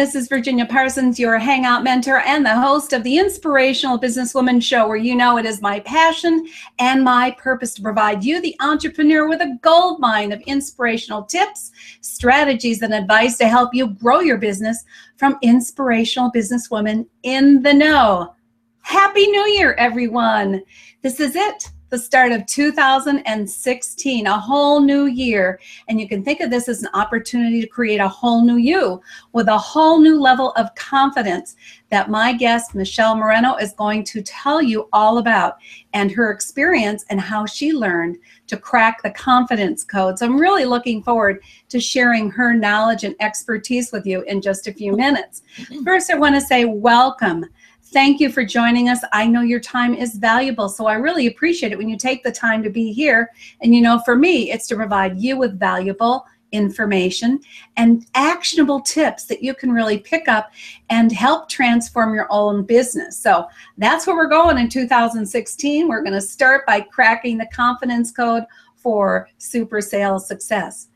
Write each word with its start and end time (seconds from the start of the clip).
This 0.00 0.14
is 0.14 0.28
Virginia 0.28 0.64
Parsons, 0.64 1.18
your 1.18 1.36
Hangout 1.36 1.84
mentor 1.84 2.20
and 2.20 2.42
the 2.42 2.58
host 2.58 2.94
of 2.94 3.02
the 3.02 3.18
Inspirational 3.18 4.00
Businesswoman 4.00 4.62
Show, 4.62 4.88
where 4.88 4.96
you 4.96 5.14
know 5.14 5.36
it 5.36 5.44
is 5.44 5.60
my 5.60 5.78
passion 5.80 6.46
and 6.78 7.04
my 7.04 7.32
purpose 7.32 7.74
to 7.74 7.82
provide 7.82 8.24
you, 8.24 8.40
the 8.40 8.56
entrepreneur, 8.60 9.28
with 9.28 9.42
a 9.42 9.58
gold 9.60 10.00
mine 10.00 10.32
of 10.32 10.40
inspirational 10.46 11.24
tips, 11.24 11.72
strategies, 12.00 12.80
and 12.80 12.94
advice 12.94 13.36
to 13.36 13.46
help 13.46 13.74
you 13.74 13.88
grow 13.88 14.20
your 14.20 14.38
business 14.38 14.84
from 15.18 15.36
inspirational 15.42 16.32
businesswoman 16.32 17.06
in 17.22 17.62
the 17.62 17.74
know. 17.74 18.34
Happy 18.80 19.26
New 19.26 19.48
Year, 19.48 19.74
everyone. 19.74 20.62
This 21.02 21.20
is 21.20 21.36
it 21.36 21.70
the 21.90 21.98
start 21.98 22.30
of 22.30 22.46
2016, 22.46 24.26
a 24.26 24.38
whole 24.38 24.80
new 24.80 25.06
year. 25.06 25.60
And 25.88 26.00
you 26.00 26.08
can 26.08 26.24
think 26.24 26.40
of 26.40 26.50
this 26.50 26.68
as 26.68 26.82
an 26.82 26.88
opportunity 26.94 27.60
to 27.60 27.66
create 27.66 28.00
a 28.00 28.08
whole 28.08 28.44
new 28.44 28.56
you 28.56 29.02
with 29.32 29.48
a 29.48 29.58
whole 29.58 30.00
new 30.00 30.18
level 30.20 30.52
of 30.52 30.74
confidence 30.76 31.56
that 31.90 32.08
my 32.08 32.32
guest, 32.32 32.74
Michelle 32.76 33.16
Moreno, 33.16 33.56
is 33.56 33.72
going 33.72 34.04
to 34.04 34.22
tell 34.22 34.62
you 34.62 34.88
all 34.92 35.18
about 35.18 35.56
and 35.92 36.12
her 36.12 36.30
experience 36.30 37.04
and 37.10 37.20
how 37.20 37.44
she 37.44 37.72
learned 37.72 38.16
to 38.46 38.56
crack 38.56 39.02
the 39.02 39.10
confidence 39.10 39.82
code. 39.82 40.18
So 40.18 40.26
I'm 40.26 40.38
really 40.38 40.64
looking 40.64 41.02
forward 41.02 41.42
to 41.68 41.80
sharing 41.80 42.30
her 42.30 42.54
knowledge 42.54 43.02
and 43.02 43.16
expertise 43.18 43.90
with 43.90 44.06
you 44.06 44.22
in 44.22 44.40
just 44.40 44.68
a 44.68 44.72
few 44.72 44.96
minutes. 44.96 45.42
Mm-hmm. 45.56 45.82
First, 45.82 46.10
I 46.10 46.14
want 46.16 46.36
to 46.36 46.40
say 46.40 46.64
welcome 46.64 47.46
Thank 47.92 48.20
you 48.20 48.30
for 48.30 48.44
joining 48.44 48.88
us. 48.88 49.00
I 49.12 49.26
know 49.26 49.40
your 49.40 49.58
time 49.58 49.94
is 49.94 50.14
valuable, 50.14 50.68
so 50.68 50.86
I 50.86 50.94
really 50.94 51.26
appreciate 51.26 51.72
it 51.72 51.78
when 51.78 51.88
you 51.88 51.96
take 51.96 52.22
the 52.22 52.30
time 52.30 52.62
to 52.62 52.70
be 52.70 52.92
here. 52.92 53.32
And 53.62 53.74
you 53.74 53.80
know, 53.80 54.00
for 54.04 54.14
me, 54.14 54.52
it's 54.52 54.68
to 54.68 54.76
provide 54.76 55.18
you 55.18 55.36
with 55.36 55.58
valuable 55.58 56.24
information 56.52 57.40
and 57.76 58.06
actionable 58.14 58.80
tips 58.80 59.24
that 59.24 59.42
you 59.42 59.54
can 59.54 59.72
really 59.72 59.98
pick 59.98 60.28
up 60.28 60.52
and 60.88 61.10
help 61.10 61.48
transform 61.48 62.14
your 62.14 62.28
own 62.30 62.64
business. 62.64 63.18
So 63.18 63.48
that's 63.76 64.06
where 64.06 64.14
we're 64.14 64.28
going 64.28 64.58
in 64.58 64.68
2016. 64.68 65.88
We're 65.88 66.02
going 66.02 66.12
to 66.12 66.20
start 66.20 66.64
by 66.66 66.82
cracking 66.82 67.38
the 67.38 67.48
confidence 67.52 68.12
code 68.12 68.44
for 68.76 69.28
super 69.38 69.80
sales 69.80 70.28
success. 70.28 70.88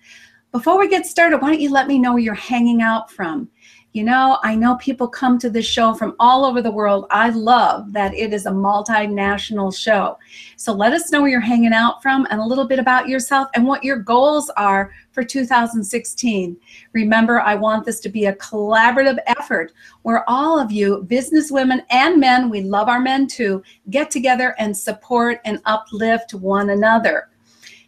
Before 0.53 0.79
we 0.79 0.89
get 0.89 1.07
started, 1.07 1.43
why 1.43 1.51
don't 1.51 1.61
you 1.61 1.73
let 1.73 1.89
me 1.89 1.99
know 1.99 2.13
where 2.13 2.23
you're 2.23 2.35
hanging 2.35 2.83
out 2.83 3.11
from? 3.11 3.49
You 3.95 4.03
know, 4.03 4.39
I 4.43 4.57
know 4.57 4.75
people 4.79 5.07
come 5.07 5.39
to 5.39 5.49
this 5.49 5.67
show 5.67 5.95
from 5.95 6.17
all 6.19 6.45
over 6.45 6.61
the 6.61 6.73
world. 6.73 7.07
I 7.11 7.31
love 7.31 7.93
that 7.93 8.13
it 8.13 8.33
is 8.33 8.45
a 8.45 8.51
multinational 8.51 9.73
show. 9.73 10.19
So 10.57 10.73
let 10.73 10.93
us 10.93 11.13
know 11.13 11.21
where 11.21 11.31
you're 11.31 11.39
hanging 11.39 11.73
out 11.73 12.03
from 12.03 12.27
and 12.29 12.41
a 12.41 12.45
little 12.45 12.67
bit 12.67 12.81
about 12.81 13.09
yourself 13.09 13.47
and 13.55 13.65
what 13.65 13.85
your 13.85 13.99
goals 13.99 14.51
are 14.57 14.91
for 15.13 15.23
2016. 15.23 16.57
Remember, 16.93 17.41
I 17.41 17.55
want 17.55 17.85
this 17.85 18.01
to 18.01 18.09
be 18.09 18.27
a 18.27 18.35
collaborative 18.35 19.19
effort 19.29 19.73
where 20.03 20.29
all 20.29 20.59
of 20.59 20.73
you, 20.73 21.07
businesswomen 21.09 21.85
and 21.91 22.19
men, 22.19 22.51
we 22.51 22.63
love 22.63 22.89
our 22.89 23.01
men 23.01 23.29
too, 23.29 23.63
get 23.91 24.11
together 24.11 24.57
and 24.59 24.77
support 24.77 25.41
and 25.45 25.63
uplift 25.67 26.35
one 26.35 26.71
another. 26.71 27.29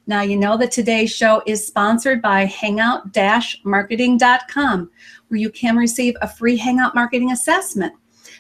Now, 0.09 0.23
you 0.23 0.37
know 0.37 0.57
that 0.59 0.71
today's 0.71 1.13
show 1.13 1.43
is 1.47 1.67
sponsored 1.67 2.23
by 2.23 2.45
hangout 2.45 3.13
marketing.com, 3.65 4.91
where 5.29 5.41
you 5.41 5.51
can 5.51 5.77
receive 5.77 6.15
a 6.23 6.29
free 6.29 6.57
Hangout 6.57 6.95
Marketing 6.95 7.33
assessment. 7.33 7.93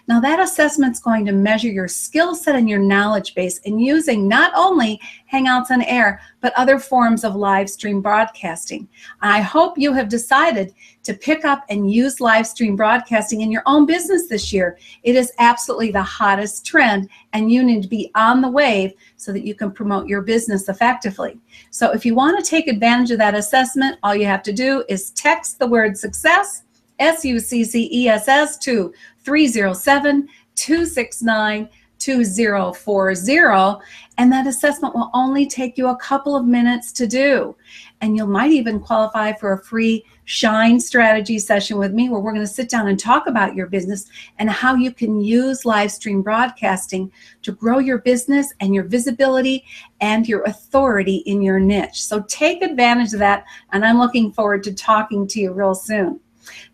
Now, 0.08 0.20
that 0.20 0.38
assessment 0.38 0.92
is 0.92 1.00
going 1.00 1.26
to 1.26 1.32
measure 1.32 1.68
your 1.68 1.88
skill 1.88 2.36
set 2.36 2.54
and 2.54 2.68
your 2.68 2.78
knowledge 2.78 3.34
base 3.34 3.58
in 3.60 3.78
using 3.78 4.28
not 4.28 4.52
only 4.54 5.00
Hangouts 5.32 5.70
on 5.70 5.82
Air, 5.82 6.20
but 6.40 6.52
other 6.56 6.78
forms 6.78 7.24
of 7.24 7.34
live 7.34 7.68
stream 7.68 8.00
broadcasting. 8.00 8.88
I 9.20 9.40
hope 9.40 9.76
you 9.76 9.92
have 9.94 10.08
decided 10.08 10.72
to 11.02 11.14
pick 11.14 11.44
up 11.44 11.64
and 11.70 11.90
use 11.90 12.20
live 12.20 12.46
stream 12.46 12.76
broadcasting 12.76 13.40
in 13.40 13.50
your 13.50 13.64
own 13.66 13.84
business 13.84 14.28
this 14.28 14.52
year. 14.52 14.78
It 15.02 15.16
is 15.16 15.32
absolutely 15.40 15.90
the 15.90 16.02
hottest 16.02 16.64
trend, 16.64 17.08
and 17.32 17.50
you 17.50 17.64
need 17.64 17.82
to 17.82 17.88
be 17.88 18.12
on 18.14 18.40
the 18.40 18.50
wave 18.50 18.92
so 19.16 19.32
that 19.32 19.44
you 19.44 19.56
can 19.56 19.72
promote 19.72 20.06
your 20.06 20.22
business 20.22 20.68
effectively. 20.68 21.40
So, 21.70 21.90
if 21.90 22.06
you 22.06 22.14
want 22.14 22.38
to 22.38 22.48
take 22.48 22.68
advantage 22.68 23.10
of 23.10 23.18
that 23.18 23.34
assessment, 23.34 23.98
all 24.04 24.14
you 24.14 24.26
have 24.26 24.44
to 24.44 24.52
do 24.52 24.84
is 24.88 25.10
text 25.10 25.58
the 25.58 25.66
word 25.66 25.98
success 25.98 26.62
S 26.98 27.24
U 27.24 27.38
C 27.38 27.64
C 27.64 27.88
E 27.92 28.08
S 28.08 28.28
S 28.28 28.58
to 28.58 28.92
307 29.24 30.28
269 30.54 31.68
2040 31.98 33.82
and 34.18 34.32
that 34.32 34.46
assessment 34.46 34.94
will 34.94 35.10
only 35.12 35.46
take 35.46 35.76
you 35.76 35.88
a 35.88 35.96
couple 35.96 36.36
of 36.36 36.46
minutes 36.46 36.92
to 36.92 37.06
do. 37.06 37.56
And 38.00 38.16
you 38.16 38.26
might 38.26 38.50
even 38.50 38.80
qualify 38.80 39.32
for 39.32 39.52
a 39.52 39.62
free 39.62 40.04
shine 40.24 40.80
strategy 40.80 41.38
session 41.38 41.78
with 41.78 41.92
me 41.92 42.08
where 42.08 42.20
we're 42.20 42.32
going 42.32 42.46
to 42.46 42.52
sit 42.52 42.68
down 42.68 42.88
and 42.88 42.98
talk 42.98 43.26
about 43.26 43.54
your 43.54 43.66
business 43.66 44.06
and 44.38 44.50
how 44.50 44.74
you 44.74 44.92
can 44.92 45.20
use 45.20 45.64
live 45.64 45.90
stream 45.90 46.22
broadcasting 46.22 47.10
to 47.42 47.52
grow 47.52 47.78
your 47.78 47.98
business 47.98 48.52
and 48.60 48.74
your 48.74 48.84
visibility 48.84 49.64
and 50.00 50.28
your 50.28 50.42
authority 50.44 51.16
in 51.26 51.42
your 51.42 51.60
niche. 51.60 52.02
So 52.02 52.22
take 52.28 52.62
advantage 52.62 53.12
of 53.12 53.20
that 53.20 53.44
and 53.72 53.84
i'm 53.84 53.98
looking 53.98 54.32
forward 54.32 54.62
to 54.64 54.74
talking 54.74 55.26
to 55.28 55.40
you 55.40 55.52
real 55.52 55.74
soon 55.74 56.20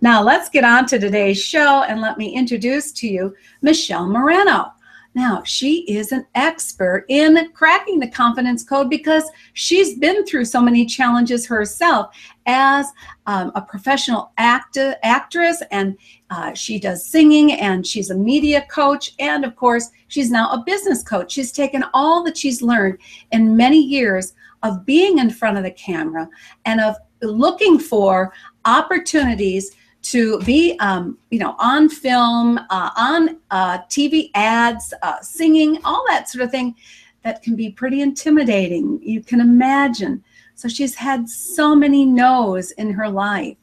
now, 0.01 0.23
let's 0.23 0.49
get 0.49 0.65
on 0.65 0.87
to 0.87 0.99
today's 0.99 1.41
show 1.41 1.85
and 1.85 2.01
let 2.01 2.19
me 2.19 2.35
introduce 2.35 2.93
to 2.93 3.09
you 3.09 3.35
Michelle 3.61 4.09
Moreno. 4.09 4.73
Now, 5.15 5.43
she 5.45 5.83
is 5.83 6.11
an 6.13 6.27
expert 6.35 7.05
in 7.09 7.51
cracking 7.53 7.99
the 7.99 8.09
confidence 8.09 8.65
code 8.65 8.89
because 8.89 9.25
she's 9.53 9.99
been 9.99 10.25
through 10.25 10.47
so 10.47 10.63
many 10.63 10.87
challenges 10.87 11.47
herself 11.47 12.17
as 12.47 12.87
um, 13.27 13.53
a 13.55 13.61
professional 13.61 14.33
act- 14.39 14.79
actress, 15.03 15.63
and 15.71 15.99
uh, 16.31 16.55
she 16.55 16.79
does 16.79 17.07
singing, 17.07 17.53
and 17.53 17.87
she's 17.87 18.09
a 18.09 18.17
media 18.17 18.65
coach, 18.71 19.13
and 19.19 19.45
of 19.45 19.55
course, 19.55 19.91
she's 20.09 20.31
now 20.31 20.51
a 20.51 20.63
business 20.65 21.03
coach. 21.03 21.33
She's 21.33 21.53
taken 21.53 21.85
all 21.93 22.25
that 22.25 22.39
she's 22.39 22.63
learned 22.63 22.99
in 23.33 23.55
many 23.55 23.79
years 23.79 24.33
of 24.63 24.87
being 24.87 25.19
in 25.19 25.29
front 25.29 25.59
of 25.59 25.65
the 25.65 25.73
camera 25.73 26.29
and 26.65 26.81
of 26.81 26.97
looking 27.21 27.79
for 27.79 28.33
opportunities 28.65 29.73
to 30.03 30.41
be, 30.41 30.77
um, 30.81 31.17
you 31.31 31.39
know, 31.39 31.55
on 31.59 31.89
film, 31.89 32.59
uh, 32.71 32.91
on 32.97 33.39
uh, 33.51 33.79
TV 33.83 34.31
ads, 34.35 34.93
uh, 35.03 35.21
singing, 35.21 35.79
all 35.85 36.05
that 36.09 36.29
sort 36.29 36.45
of 36.45 36.51
thing 36.51 36.75
that 37.23 37.43
can 37.43 37.55
be 37.55 37.71
pretty 37.71 38.01
intimidating. 38.01 39.01
You 39.03 39.23
can 39.23 39.41
imagine. 39.41 40.23
So 40.55 40.69
she's 40.69 40.95
had 40.95 41.29
so 41.29 41.75
many 41.75 42.05
no's 42.05 42.73
in 42.73 42.91
her 42.93 43.09
life, 43.09 43.57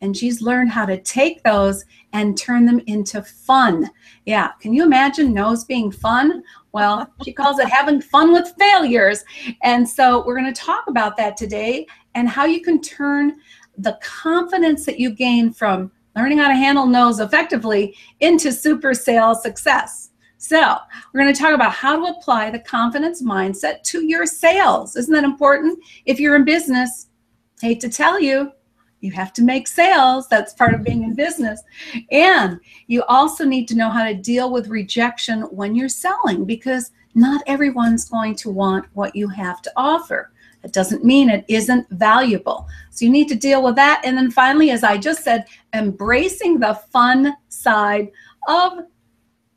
and 0.00 0.16
she's 0.16 0.42
learned 0.42 0.70
how 0.70 0.86
to 0.86 1.00
take 1.00 1.42
those 1.42 1.84
and 2.12 2.36
turn 2.36 2.66
them 2.66 2.80
into 2.86 3.22
fun. 3.22 3.88
Yeah, 4.26 4.52
can 4.60 4.72
you 4.72 4.82
imagine 4.82 5.32
no's 5.32 5.64
being 5.64 5.90
fun? 5.90 6.42
Well, 6.72 7.10
she 7.22 7.32
calls 7.32 7.58
it 7.58 7.68
having 7.68 8.00
fun 8.00 8.32
with 8.32 8.54
failures. 8.58 9.24
And 9.62 9.88
so 9.88 10.24
we're 10.24 10.38
going 10.38 10.52
to 10.52 10.60
talk 10.60 10.84
about 10.88 11.16
that 11.18 11.36
today 11.36 11.86
and 12.14 12.28
how 12.28 12.44
you 12.44 12.62
can 12.62 12.80
turn 12.80 13.36
the 13.78 13.98
confidence 14.02 14.84
that 14.86 15.00
you 15.00 15.10
gain 15.10 15.52
from 15.52 15.90
learning 16.16 16.38
how 16.38 16.48
to 16.48 16.54
handle 16.54 16.86
no's 16.86 17.20
effectively 17.20 17.96
into 18.20 18.52
super 18.52 18.94
sales 18.94 19.42
success. 19.42 20.10
So, 20.38 20.76
we're 21.12 21.20
going 21.20 21.32
to 21.32 21.40
talk 21.40 21.54
about 21.54 21.72
how 21.72 21.96
to 21.96 22.16
apply 22.16 22.50
the 22.50 22.58
confidence 22.58 23.22
mindset 23.22 23.82
to 23.84 24.04
your 24.04 24.26
sales. 24.26 24.96
Isn't 24.96 25.14
that 25.14 25.24
important? 25.24 25.78
If 26.04 26.18
you're 26.18 26.34
in 26.34 26.44
business, 26.44 27.06
hate 27.60 27.80
to 27.80 27.88
tell 27.88 28.20
you, 28.20 28.50
you 29.02 29.12
have 29.12 29.32
to 29.34 29.42
make 29.42 29.68
sales. 29.68 30.28
That's 30.28 30.54
part 30.54 30.74
of 30.74 30.82
being 30.82 31.04
in 31.04 31.14
business. 31.14 31.62
And 32.10 32.58
you 32.86 33.02
also 33.04 33.44
need 33.44 33.68
to 33.68 33.76
know 33.76 33.88
how 33.88 34.04
to 34.04 34.14
deal 34.14 34.50
with 34.50 34.68
rejection 34.68 35.42
when 35.42 35.74
you're 35.74 35.88
selling 35.88 36.44
because 36.44 36.90
not 37.14 37.42
everyone's 37.46 38.08
going 38.08 38.36
to 38.36 38.50
want 38.50 38.86
what 38.94 39.14
you 39.14 39.28
have 39.28 39.60
to 39.62 39.72
offer. 39.76 40.32
It 40.64 40.72
doesn't 40.72 41.04
mean 41.04 41.28
it 41.28 41.44
isn't 41.48 41.88
valuable. 41.90 42.68
So 42.90 43.04
you 43.04 43.10
need 43.10 43.28
to 43.28 43.34
deal 43.34 43.62
with 43.62 43.74
that. 43.76 44.02
And 44.04 44.16
then 44.16 44.30
finally, 44.30 44.70
as 44.70 44.84
I 44.84 44.96
just 44.96 45.24
said, 45.24 45.46
embracing 45.74 46.60
the 46.60 46.74
fun 46.74 47.34
side 47.48 48.10
of 48.48 48.80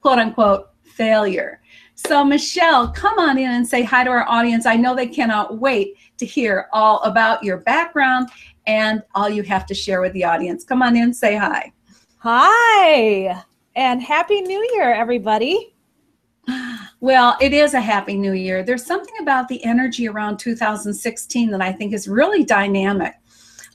quote 0.02 0.20
unquote 0.20 0.70
failure. 0.84 1.62
So, 1.96 2.26
Michelle, 2.26 2.90
come 2.90 3.20
on 3.20 3.38
in 3.38 3.50
and 3.50 3.68
say 3.68 3.82
hi 3.82 4.04
to 4.04 4.10
our 4.10 4.28
audience. 4.28 4.66
I 4.66 4.76
know 4.76 4.96
they 4.96 5.08
cannot 5.08 5.60
wait 5.60 5.96
to 6.18 6.26
hear 6.26 6.68
all 6.74 7.02
about 7.04 7.44
your 7.44 7.58
background 7.58 8.30
and 8.68 9.02
all 9.14 9.30
you 9.30 9.44
have 9.44 9.66
to 9.68 9.74
share 9.74 10.02
with 10.02 10.14
the 10.14 10.24
audience. 10.24 10.64
Come 10.64 10.82
on 10.82 10.98
in, 10.98 11.14
say 11.14 11.38
hi. 11.38 11.72
Hi, 12.18 13.44
and 13.76 14.02
Happy 14.02 14.42
New 14.42 14.68
Year, 14.74 14.94
everybody. 14.94 15.75
Well, 17.02 17.38
it 17.40 17.54
is 17.54 17.74
a 17.74 17.82
happy 17.82 18.16
new 18.16 18.34
year. 18.34 18.64
There's 18.64 18.86
something 18.86 19.16
about 19.22 19.48
the 19.48 19.64
energy 19.64 20.08
around 20.08 20.38
2016 20.38 21.52
that 21.52 21.62
I 21.62 21.72
think 21.72 21.94
is 21.94 22.08
really 22.08 22.44
dynamic. 22.44 23.14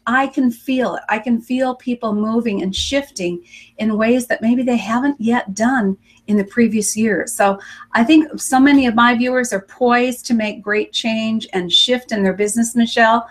I 0.07 0.27
can 0.27 0.51
feel 0.51 0.97
it. 0.97 1.03
I 1.09 1.19
can 1.19 1.41
feel 1.41 1.75
people 1.75 2.15
moving 2.15 2.63
and 2.63 2.75
shifting 2.75 3.45
in 3.79 3.97
ways 3.97 4.27
that 4.27 4.43
maybe 4.43 4.63
they 4.63 4.77
haven't 4.77 5.21
yet 5.21 5.55
done 5.55 5.97
in 6.27 6.37
the 6.37 6.45
previous 6.45 6.97
years. 6.97 7.33
So 7.35 7.61
I 7.93 8.03
think 8.03 8.41
so 8.41 8.59
many 8.59 8.87
of 8.87 8.95
my 8.95 9.15
viewers 9.15 9.53
are 9.53 9.61
poised 9.61 10.27
to 10.27 10.35
make 10.35 10.63
great 10.63 10.93
change 10.93 11.47
and 11.53 11.73
shift 11.73 12.13
in 12.13 12.23
their 12.23 12.35
business, 12.35 12.75
Michelle. 12.75 13.29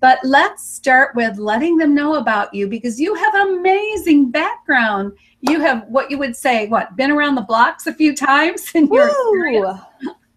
But 0.00 0.18
let's 0.22 0.68
start 0.68 1.14
with 1.14 1.38
letting 1.38 1.78
them 1.78 1.94
know 1.94 2.16
about 2.16 2.52
you 2.52 2.68
because 2.68 3.00
you 3.00 3.14
have 3.14 3.34
an 3.34 3.58
amazing 3.58 4.30
background. 4.30 5.12
You 5.40 5.60
have 5.60 5.86
what 5.88 6.10
you 6.10 6.18
would 6.18 6.36
say, 6.36 6.66
what, 6.68 6.94
been 6.96 7.10
around 7.10 7.36
the 7.36 7.42
blocks 7.42 7.86
a 7.86 7.94
few 7.94 8.14
times 8.14 8.70
in 8.74 8.86
your? 8.88 9.10
Woo! 9.32 9.78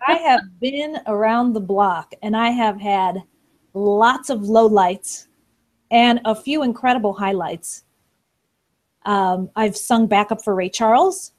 I 0.07 0.13
have 0.13 0.41
been 0.61 0.99
around 1.05 1.53
the 1.53 1.59
block 1.59 2.13
and 2.21 2.35
I 2.35 2.49
have 2.49 2.79
had 2.79 3.23
lots 3.73 4.29
of 4.29 4.41
lowlights 4.41 5.27
and 5.91 6.21
a 6.25 6.35
few 6.35 6.63
incredible 6.63 7.13
highlights. 7.13 7.83
Um, 9.05 9.49
I've 9.55 9.75
sung 9.75 10.07
backup 10.07 10.43
for 10.43 10.55
Ray 10.55 10.69
Charles. 10.69 11.33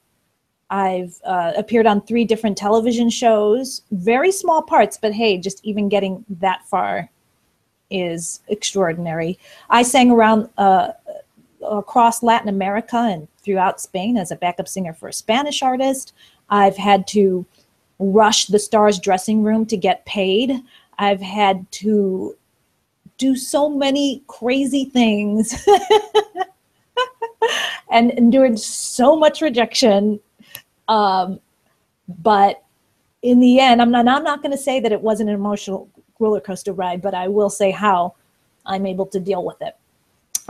I've 0.69 1.19
uh, 1.23 1.53
appeared 1.57 1.87
on 1.87 2.01
three 2.01 2.25
different 2.25 2.57
television 2.57 3.09
shows, 3.09 3.81
very 3.91 4.31
small 4.31 4.61
parts, 4.61 4.99
but 5.01 5.13
hey, 5.13 5.37
just 5.39 5.63
even 5.63 5.89
getting 5.89 6.23
that 6.29 6.67
far 6.67 7.09
is 7.89 8.41
extraordinary. 8.47 9.37
I 9.69 9.83
sang 9.83 10.11
around 10.11 10.49
uh, 10.57 10.91
across 11.61 12.23
Latin 12.23 12.49
America 12.49 12.97
and 12.97 13.27
throughout 13.41 13.81
Spain 13.81 14.17
as 14.17 14.31
a 14.31 14.35
backup 14.35 14.67
singer 14.67 14.93
for 14.93 15.09
a 15.09 15.13
Spanish 15.13 15.61
artist. 15.61 16.13
I've 16.49 16.77
had 16.77 17.07
to 17.07 17.45
rush 17.99 18.47
the 18.47 18.59
stars 18.59 18.99
dressing 18.99 19.43
room 19.43 19.65
to 19.67 19.77
get 19.77 20.05
paid. 20.05 20.53
I've 20.97 21.21
had 21.21 21.69
to 21.73 22.35
do 23.17 23.35
so 23.35 23.69
many 23.69 24.23
crazy 24.27 24.85
things 24.85 25.67
and 27.91 28.11
endured 28.11 28.59
so 28.59 29.15
much 29.15 29.41
rejection. 29.41 30.19
Um, 30.87 31.39
but 32.07 32.63
in 33.21 33.39
the 33.39 33.59
end, 33.59 33.81
I'm 33.81 33.91
not, 33.91 34.07
I'm 34.07 34.23
not 34.23 34.41
going 34.41 34.51
to 34.51 34.57
say 34.57 34.79
that 34.79 34.91
it 34.91 35.01
wasn't 35.01 35.29
an 35.29 35.35
emotional 35.35 35.89
roller 36.19 36.41
coaster 36.41 36.73
ride, 36.73 37.01
but 37.01 37.13
I 37.13 37.27
will 37.27 37.49
say 37.49 37.71
how 37.71 38.15
I'm 38.65 38.85
able 38.85 39.05
to 39.07 39.19
deal 39.19 39.43
with 39.43 39.61
it. 39.61 39.75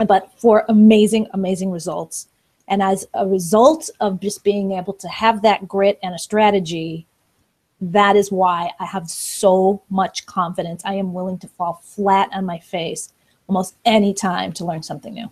But 0.06 0.32
for 0.38 0.64
amazing, 0.68 1.28
amazing 1.32 1.70
results. 1.70 2.28
And 2.68 2.82
as 2.82 3.06
a 3.14 3.26
result 3.26 3.90
of 4.00 4.20
just 4.20 4.44
being 4.44 4.72
able 4.72 4.92
to 4.94 5.08
have 5.08 5.42
that 5.42 5.66
grit 5.66 5.98
and 6.02 6.14
a 6.14 6.18
strategy, 6.18 7.06
that 7.80 8.16
is 8.16 8.30
why 8.30 8.70
I 8.78 8.84
have 8.84 9.10
so 9.10 9.82
much 9.90 10.26
confidence. 10.26 10.82
I 10.84 10.94
am 10.94 11.12
willing 11.12 11.38
to 11.38 11.48
fall 11.48 11.80
flat 11.84 12.28
on 12.32 12.44
my 12.44 12.58
face 12.58 13.12
almost 13.48 13.74
any 13.84 14.14
time 14.14 14.52
to 14.52 14.64
learn 14.64 14.82
something 14.82 15.14
new. 15.14 15.28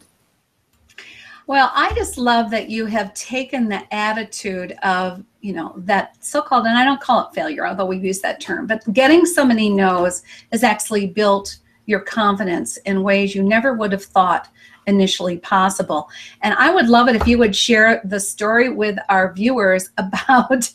Well, 1.49 1.73
I 1.75 1.95
just 1.95 2.19
love 2.19 2.50
that 2.50 2.69
you 2.69 2.85
have 2.85 3.15
taken 3.15 3.71
the 3.71 3.83
attitude 3.93 4.73
of, 4.83 5.25
you 5.41 5.55
know, 5.55 5.73
that 5.79 6.23
so 6.23 6.43
called, 6.43 6.67
and 6.67 6.77
I 6.77 6.85
don't 6.85 7.00
call 7.00 7.27
it 7.27 7.35
failure, 7.35 7.67
although 7.67 7.87
we 7.87 7.97
use 7.97 8.21
that 8.21 8.39
term, 8.39 8.67
but 8.67 8.85
getting 8.93 9.25
so 9.25 9.47
many 9.47 9.71
no's 9.71 10.23
has 10.53 10.62
actually 10.62 11.06
built 11.06 11.56
your 11.87 12.00
confidence 12.00 12.77
in 12.85 13.03
ways 13.03 13.35
you 13.35 13.43
never 13.43 13.73
would 13.73 13.93
have 13.93 14.05
thought 14.05 14.49
initially 14.87 15.39
possible. 15.39 16.11
And 16.43 16.53
I 16.53 16.71
would 16.71 16.91
love 16.91 17.09
it 17.09 17.17
if 17.17 17.27
you 17.27 17.39
would 17.39 17.56
share 17.56 18.03
the 18.05 18.21
story 18.21 18.69
with 18.69 18.99
our 19.09 19.33
viewers 19.33 19.89
about 19.97 20.71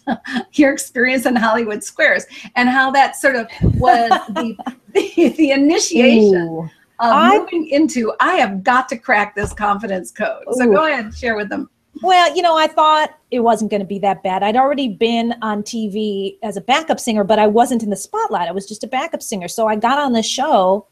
your 0.54 0.74
experience 0.74 1.28
in 1.28 1.36
Hollywood 1.36 1.84
Squares 1.84 2.26
and 2.56 2.68
how 2.68 2.90
that 2.90 3.16
sort 3.16 3.36
of 3.36 3.48
was 3.76 4.10
the, 4.30 4.58
the, 4.94 5.30
the 5.38 5.52
initiation. 5.52 6.48
Ooh. 6.48 6.70
Uh-huh. 7.04 7.34
I- 7.34 7.38
moving 7.40 7.68
into, 7.68 8.14
I 8.20 8.36
have 8.36 8.64
got 8.64 8.88
to 8.90 8.98
crack 8.98 9.36
this 9.36 9.54
confidence 9.54 10.12
code. 10.12 10.44
So 10.52 10.68
Ooh. 10.68 10.74
go 10.74 10.86
ahead 10.86 11.06
and 11.06 11.16
share 11.16 11.36
with 11.36 11.50
them. 11.50 11.70
Well, 12.02 12.36
you 12.36 12.42
know, 12.42 12.58
I 12.58 12.68
thought 12.68 13.18
it 13.30 13.42
wasn't 13.42 13.70
going 13.70 13.82
to 13.82 13.88
be 13.88 14.00
that 14.00 14.24
bad. 14.24 14.42
I'd 14.42 14.56
already 14.56 14.88
been 14.88 15.36
on 15.42 15.62
TV 15.62 16.38
as 16.42 16.58
a 16.58 16.62
backup 16.62 17.00
singer, 17.00 17.24
but 17.24 17.40
I 17.40 17.46
wasn't 17.46 17.84
in 17.84 17.90
the 17.90 17.96
spotlight. 17.96 18.48
I 18.48 18.52
was 18.52 18.68
just 18.68 18.84
a 18.84 18.88
backup 18.88 19.22
singer. 19.22 19.48
So 19.48 19.68
I 19.68 19.76
got 19.76 20.00
on 20.00 20.14
the 20.14 20.24
show 20.24 20.88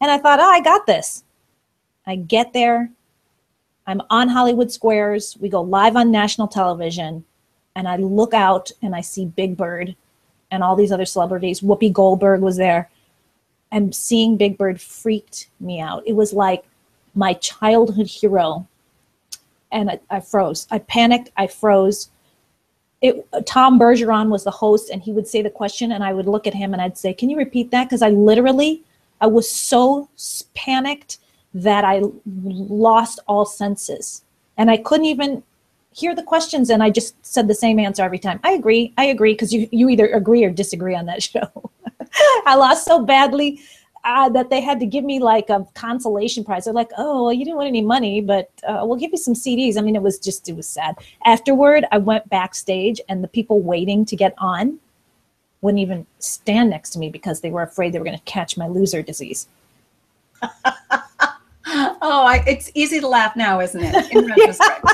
and 0.00 0.10
I 0.10 0.18
thought, 0.18 0.40
oh, 0.40 0.48
I 0.48 0.60
got 0.60 0.86
this. 0.86 1.24
I 2.06 2.16
get 2.16 2.52
there. 2.52 2.90
I'm 3.86 4.00
on 4.08 4.28
Hollywood 4.28 4.72
Squares. 4.72 5.36
We 5.40 5.48
go 5.48 5.60
live 5.60 5.94
on 5.94 6.10
national 6.10 6.48
television. 6.48 7.24
And 7.74 7.86
I 7.86 7.96
look 7.96 8.32
out 8.32 8.70
and 8.80 8.94
I 8.94 9.02
see 9.02 9.26
Big 9.26 9.56
Bird 9.56 9.94
and 10.50 10.62
all 10.62 10.74
these 10.74 10.92
other 10.92 11.04
celebrities. 11.04 11.60
Whoopi 11.60 11.92
Goldberg 11.92 12.40
was 12.40 12.56
there. 12.56 12.88
And 13.76 13.94
seeing 13.94 14.38
Big 14.38 14.56
Bird 14.56 14.80
freaked 14.80 15.50
me 15.60 15.80
out. 15.80 16.02
It 16.06 16.14
was 16.14 16.32
like 16.32 16.64
my 17.14 17.34
childhood 17.34 18.06
hero 18.06 18.66
and 19.70 19.90
I, 19.90 20.00
I 20.08 20.20
froze. 20.20 20.66
I 20.70 20.78
panicked. 20.78 21.30
I 21.36 21.46
froze. 21.46 22.10
It, 23.02 23.28
Tom 23.44 23.78
Bergeron 23.78 24.30
was 24.30 24.44
the 24.44 24.50
host, 24.50 24.88
and 24.90 25.02
he 25.02 25.12
would 25.12 25.28
say 25.28 25.42
the 25.42 25.50
question, 25.50 25.92
and 25.92 26.02
I 26.02 26.14
would 26.14 26.26
look 26.26 26.46
at 26.46 26.54
him 26.54 26.72
and 26.72 26.80
I'd 26.80 26.96
say, 26.96 27.12
"Can 27.12 27.28
you 27.28 27.36
repeat 27.36 27.70
that?" 27.70 27.84
Because 27.84 28.00
I 28.00 28.08
literally, 28.08 28.82
I 29.20 29.26
was 29.26 29.50
so 29.50 30.08
panicked 30.54 31.18
that 31.52 31.84
I 31.84 32.00
lost 32.24 33.20
all 33.28 33.44
senses, 33.44 34.24
and 34.56 34.70
I 34.70 34.78
couldn't 34.78 35.06
even 35.06 35.42
hear 35.96 36.14
the 36.14 36.22
questions. 36.22 36.70
And 36.70 36.82
I 36.82 36.90
just 36.90 37.14
said 37.24 37.48
the 37.48 37.54
same 37.54 37.78
answer 37.78 38.02
every 38.02 38.18
time. 38.18 38.38
I 38.44 38.52
agree. 38.52 38.92
I 38.98 39.06
agree. 39.06 39.32
Because 39.32 39.52
you 39.52 39.68
you 39.72 39.88
either 39.88 40.06
agree 40.08 40.44
or 40.44 40.50
disagree 40.50 40.94
on 40.94 41.06
that 41.06 41.22
show. 41.30 41.70
I 42.46 42.54
lost 42.54 42.84
so 42.84 43.04
badly 43.04 43.60
uh, 44.04 44.28
that 44.28 44.50
they 44.50 44.60
had 44.60 44.78
to 44.80 44.86
give 44.86 45.04
me 45.04 45.18
like 45.18 45.50
a 45.50 45.66
consolation 45.74 46.44
prize. 46.44 46.64
They're 46.64 46.74
like, 46.74 46.90
"Oh, 46.96 47.24
well, 47.24 47.32
you 47.32 47.44
didn't 47.44 47.58
win 47.58 47.66
any 47.66 47.82
money, 47.82 48.20
but 48.20 48.50
uh, 48.66 48.82
we'll 48.84 48.98
give 48.98 49.10
you 49.10 49.18
some 49.18 49.34
CDs." 49.34 49.76
I 49.76 49.80
mean, 49.80 49.96
it 49.96 50.02
was 50.02 50.18
just 50.18 50.48
it 50.48 50.56
was 50.56 50.68
sad. 50.68 50.96
Afterward, 51.24 51.86
I 51.90 51.98
went 51.98 52.28
backstage, 52.28 53.00
and 53.08 53.24
the 53.24 53.28
people 53.28 53.60
waiting 53.60 54.04
to 54.06 54.16
get 54.16 54.34
on 54.38 54.78
wouldn't 55.62 55.80
even 55.80 56.06
stand 56.18 56.70
next 56.70 56.90
to 56.90 56.98
me 56.98 57.08
because 57.08 57.40
they 57.40 57.50
were 57.50 57.62
afraid 57.62 57.92
they 57.92 57.98
were 57.98 58.04
going 58.04 58.16
to 58.16 58.24
catch 58.24 58.56
my 58.56 58.68
loser 58.68 59.02
disease. 59.02 59.48
Oh, 61.68 62.24
I, 62.24 62.44
it's 62.46 62.70
easy 62.74 63.00
to 63.00 63.08
laugh 63.08 63.34
now, 63.34 63.60
isn't 63.60 63.82
it? 63.82 64.10
In 64.12 64.26
retrospect, 64.26 64.84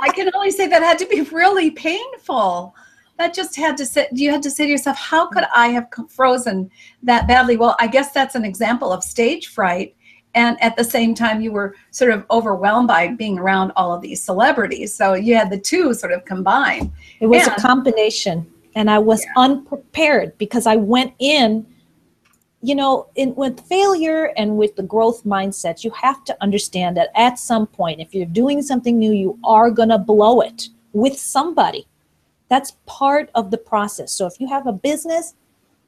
I 0.00 0.10
can 0.10 0.30
only 0.34 0.50
say 0.50 0.66
that 0.68 0.82
had 0.82 0.98
to 0.98 1.06
be 1.06 1.20
really 1.32 1.70
painful. 1.70 2.74
That 3.18 3.34
just 3.34 3.56
had 3.56 3.76
to 3.78 3.86
sit. 3.86 4.08
You 4.12 4.30
had 4.30 4.42
to 4.44 4.50
say 4.50 4.64
to 4.64 4.70
yourself, 4.70 4.96
"How 4.96 5.26
could 5.28 5.44
I 5.54 5.68
have 5.68 5.88
frozen 6.08 6.70
that 7.02 7.26
badly?" 7.26 7.56
Well, 7.56 7.74
I 7.80 7.88
guess 7.88 8.12
that's 8.12 8.36
an 8.36 8.44
example 8.44 8.92
of 8.92 9.02
stage 9.02 9.48
fright, 9.48 9.96
and 10.36 10.56
at 10.62 10.76
the 10.76 10.84
same 10.84 11.14
time, 11.16 11.40
you 11.40 11.50
were 11.50 11.74
sort 11.90 12.12
of 12.12 12.24
overwhelmed 12.30 12.86
by 12.86 13.08
being 13.08 13.36
around 13.36 13.72
all 13.74 13.92
of 13.92 14.02
these 14.02 14.22
celebrities. 14.22 14.94
So 14.94 15.14
you 15.14 15.34
had 15.34 15.50
the 15.50 15.58
two 15.58 15.94
sort 15.94 16.12
of 16.12 16.24
combined. 16.26 16.92
It 17.18 17.26
was 17.26 17.44
Yeah. 17.44 17.56
a 17.56 17.60
combination, 17.60 18.46
and 18.76 18.88
I 18.88 19.00
was 19.00 19.24
Yeah. 19.24 19.32
unprepared 19.36 20.38
because 20.38 20.68
I 20.68 20.76
went 20.76 21.12
in. 21.18 21.66
You 22.60 22.74
know, 22.74 23.06
in 23.14 23.34
with 23.36 23.60
failure 23.60 24.32
and 24.36 24.56
with 24.56 24.74
the 24.74 24.82
growth 24.82 25.24
mindset, 25.24 25.84
you 25.84 25.90
have 25.92 26.24
to 26.24 26.36
understand 26.40 26.96
that 26.96 27.10
at 27.14 27.38
some 27.38 27.66
point, 27.66 28.00
if 28.00 28.14
you're 28.14 28.26
doing 28.26 28.62
something 28.62 28.98
new, 28.98 29.12
you 29.12 29.38
are 29.44 29.70
gonna 29.70 29.98
blow 29.98 30.40
it 30.40 30.68
with 30.92 31.18
somebody. 31.18 31.86
That's 32.48 32.76
part 32.86 33.30
of 33.34 33.50
the 33.50 33.58
process. 33.58 34.12
So 34.12 34.26
if 34.26 34.40
you 34.40 34.48
have 34.48 34.66
a 34.66 34.72
business, 34.72 35.34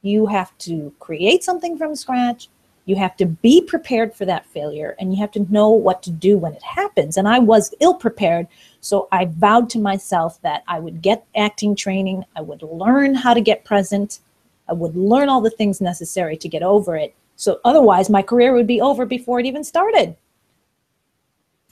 you 0.03 0.27
have 0.27 0.57
to 0.59 0.93
create 1.01 1.43
something 1.43 1.77
from 1.77 1.97
scratch. 1.97 2.49
You 2.87 2.97
have 2.97 3.17
to 3.19 3.27
be 3.27 3.63
prepared 3.63 4.15
for 4.15 4.25
that 4.25 4.47
failure 4.47 4.97
and 4.99 5.13
you 5.13 5.21
have 5.21 5.31
to 5.33 5.53
know 5.53 5.71
what 5.71 6.03
to 6.05 6.11
do 6.11 6.39
when 6.39 6.55
it 6.55 6.63
happens. 6.63 7.17
And 7.17 7.29
I 7.29 7.39
was 7.39 7.75
ill 7.81 7.95
prepared. 7.95 8.49
So 8.81 9.09
I 9.13 9.27
vowed 9.27 9.71
to 9.71 9.79
myself 9.79 10.41
that 10.43 10.65
I 10.67 10.81
would 10.81 11.03
get 11.03 11.27
acting 11.37 11.77
training, 11.77 12.25
I 12.37 12.41
would 12.41 12.63
learn 12.63 13.15
how 13.15 13.35
to 13.35 13.41
get 13.41 13.65
present, 13.65 14.21
I 14.71 14.73
would 14.73 14.97
learn 14.97 15.29
all 15.29 15.41
the 15.41 15.51
things 15.51 15.81
necessary 15.81 16.37
to 16.37 16.49
get 16.49 16.63
over 16.63 16.97
it. 16.97 17.15
So 17.37 17.59
otherwise, 17.65 18.09
my 18.09 18.23
career 18.23 18.55
would 18.55 18.67
be 18.67 18.81
over 18.81 19.05
before 19.05 19.41
it 19.41 19.47
even 19.47 19.65
started. 19.65 20.17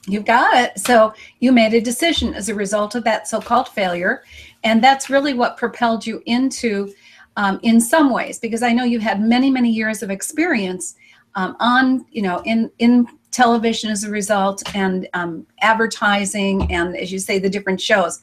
You 0.07 0.21
got 0.21 0.57
it. 0.63 0.79
So 0.79 1.13
you 1.39 1.51
made 1.51 1.73
a 1.73 1.81
decision 1.81 2.33
as 2.33 2.49
a 2.49 2.55
result 2.55 2.95
of 2.95 3.03
that 3.03 3.27
so-called 3.27 3.69
failure, 3.69 4.23
and 4.63 4.83
that's 4.83 5.09
really 5.09 5.33
what 5.33 5.57
propelled 5.57 6.05
you 6.05 6.21
into, 6.25 6.93
um, 7.37 7.59
in 7.63 7.79
some 7.79 8.09
ways, 8.11 8.39
because 8.39 8.63
I 8.63 8.73
know 8.73 8.83
you 8.83 8.99
had 8.99 9.21
many, 9.21 9.49
many 9.49 9.69
years 9.69 10.01
of 10.01 10.09
experience 10.09 10.95
um, 11.35 11.55
on, 11.59 12.05
you 12.11 12.21
know, 12.21 12.41
in 12.45 12.71
in 12.79 13.07
television 13.31 13.91
as 13.91 14.03
a 14.03 14.09
result, 14.09 14.63
and 14.73 15.07
um, 15.13 15.45
advertising, 15.61 16.71
and 16.71 16.97
as 16.97 17.11
you 17.11 17.19
say, 17.19 17.37
the 17.37 17.49
different 17.49 17.79
shows. 17.79 18.21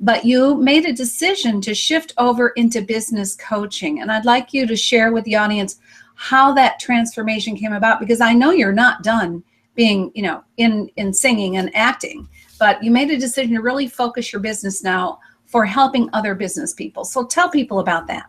But 0.00 0.24
you 0.24 0.54
made 0.56 0.84
a 0.86 0.92
decision 0.92 1.60
to 1.62 1.74
shift 1.74 2.14
over 2.18 2.50
into 2.50 2.82
business 2.82 3.34
coaching, 3.34 4.00
and 4.00 4.12
I'd 4.12 4.24
like 4.24 4.54
you 4.54 4.66
to 4.66 4.76
share 4.76 5.12
with 5.12 5.24
the 5.24 5.36
audience 5.36 5.80
how 6.14 6.52
that 6.54 6.78
transformation 6.78 7.56
came 7.56 7.72
about, 7.72 8.00
because 8.00 8.20
I 8.20 8.32
know 8.32 8.50
you're 8.50 8.72
not 8.72 9.02
done 9.02 9.42
being 9.74 10.10
you 10.14 10.22
know 10.22 10.42
in 10.56 10.90
in 10.96 11.14
singing 11.14 11.56
and 11.56 11.74
acting 11.74 12.28
but 12.58 12.82
you 12.82 12.90
made 12.90 13.10
a 13.10 13.18
decision 13.18 13.54
to 13.54 13.62
really 13.62 13.86
focus 13.86 14.32
your 14.32 14.42
business 14.42 14.82
now 14.82 15.20
for 15.46 15.64
helping 15.64 16.10
other 16.12 16.34
business 16.34 16.74
people. 16.74 17.04
So 17.04 17.24
tell 17.24 17.48
people 17.48 17.78
about 17.78 18.06
that. 18.08 18.28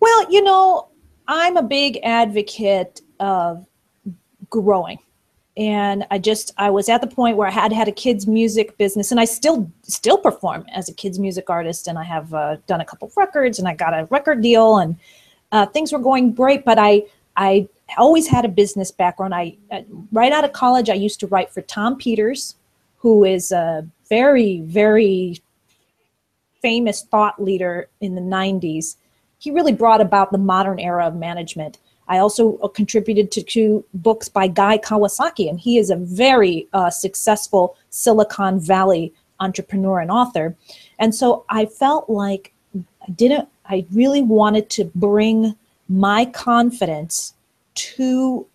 Well, 0.00 0.30
you 0.30 0.42
know, 0.42 0.88
I'm 1.26 1.56
a 1.56 1.62
big 1.62 1.98
advocate 2.02 3.00
of 3.20 3.66
growing. 4.50 4.98
And 5.58 6.06
I 6.12 6.18
just 6.18 6.52
I 6.56 6.70
was 6.70 6.88
at 6.88 7.00
the 7.00 7.08
point 7.08 7.36
where 7.36 7.48
I 7.48 7.50
had 7.50 7.72
had 7.72 7.88
a 7.88 7.92
kids 7.92 8.28
music 8.28 8.78
business 8.78 9.10
and 9.10 9.18
I 9.18 9.24
still 9.24 9.68
still 9.82 10.16
perform 10.16 10.64
as 10.72 10.88
a 10.88 10.94
kids 10.94 11.18
music 11.18 11.50
artist 11.50 11.88
and 11.88 11.98
I 11.98 12.04
have 12.04 12.32
uh, 12.32 12.56
done 12.68 12.80
a 12.80 12.84
couple 12.84 13.08
of 13.08 13.16
records 13.16 13.58
and 13.58 13.66
I 13.66 13.74
got 13.74 13.92
a 13.92 14.04
record 14.04 14.40
deal 14.40 14.78
and 14.78 14.96
uh, 15.50 15.66
things 15.66 15.92
were 15.92 15.98
going 15.98 16.32
great 16.32 16.64
but 16.64 16.78
I 16.78 17.02
I 17.36 17.68
always 17.96 18.28
had 18.28 18.44
a 18.44 18.48
business 18.48 18.92
background. 18.92 19.34
I 19.34 19.56
uh, 19.72 19.82
right 20.12 20.30
out 20.30 20.44
of 20.44 20.52
college, 20.52 20.88
I 20.88 20.94
used 20.94 21.18
to 21.20 21.26
write 21.26 21.50
for 21.50 21.62
Tom 21.62 21.96
Peters, 21.96 22.54
who 22.98 23.24
is 23.24 23.50
a 23.50 23.84
very 24.08 24.60
very 24.60 25.42
famous 26.62 27.02
thought 27.02 27.42
leader 27.42 27.88
in 28.00 28.14
the 28.14 28.20
90s. 28.20 28.94
He 29.40 29.50
really 29.50 29.72
brought 29.72 30.00
about 30.00 30.30
the 30.30 30.38
modern 30.38 30.78
era 30.78 31.06
of 31.06 31.16
management. 31.16 31.78
I 32.08 32.18
also 32.18 32.58
uh, 32.58 32.68
contributed 32.68 33.30
to 33.32 33.42
two 33.42 33.84
books 33.94 34.28
by 34.28 34.48
Guy 34.48 34.78
Kawasaki, 34.78 35.48
and 35.48 35.60
he 35.60 35.78
is 35.78 35.90
a 35.90 35.96
very 35.96 36.66
uh, 36.72 36.90
successful 36.90 37.76
Silicon 37.90 38.58
Valley 38.58 39.12
entrepreneur 39.40 40.00
and 40.00 40.10
author. 40.10 40.56
And 40.98 41.14
so 41.14 41.44
I 41.48 41.66
felt 41.66 42.08
like 42.10 42.52
I 42.76 43.10
didn't, 43.12 43.48
I 43.66 43.86
really 43.92 44.22
wanted 44.22 44.68
to 44.70 44.84
bring 44.94 45.54
my 45.88 46.24
confidence 46.24 47.34
to 47.74 48.46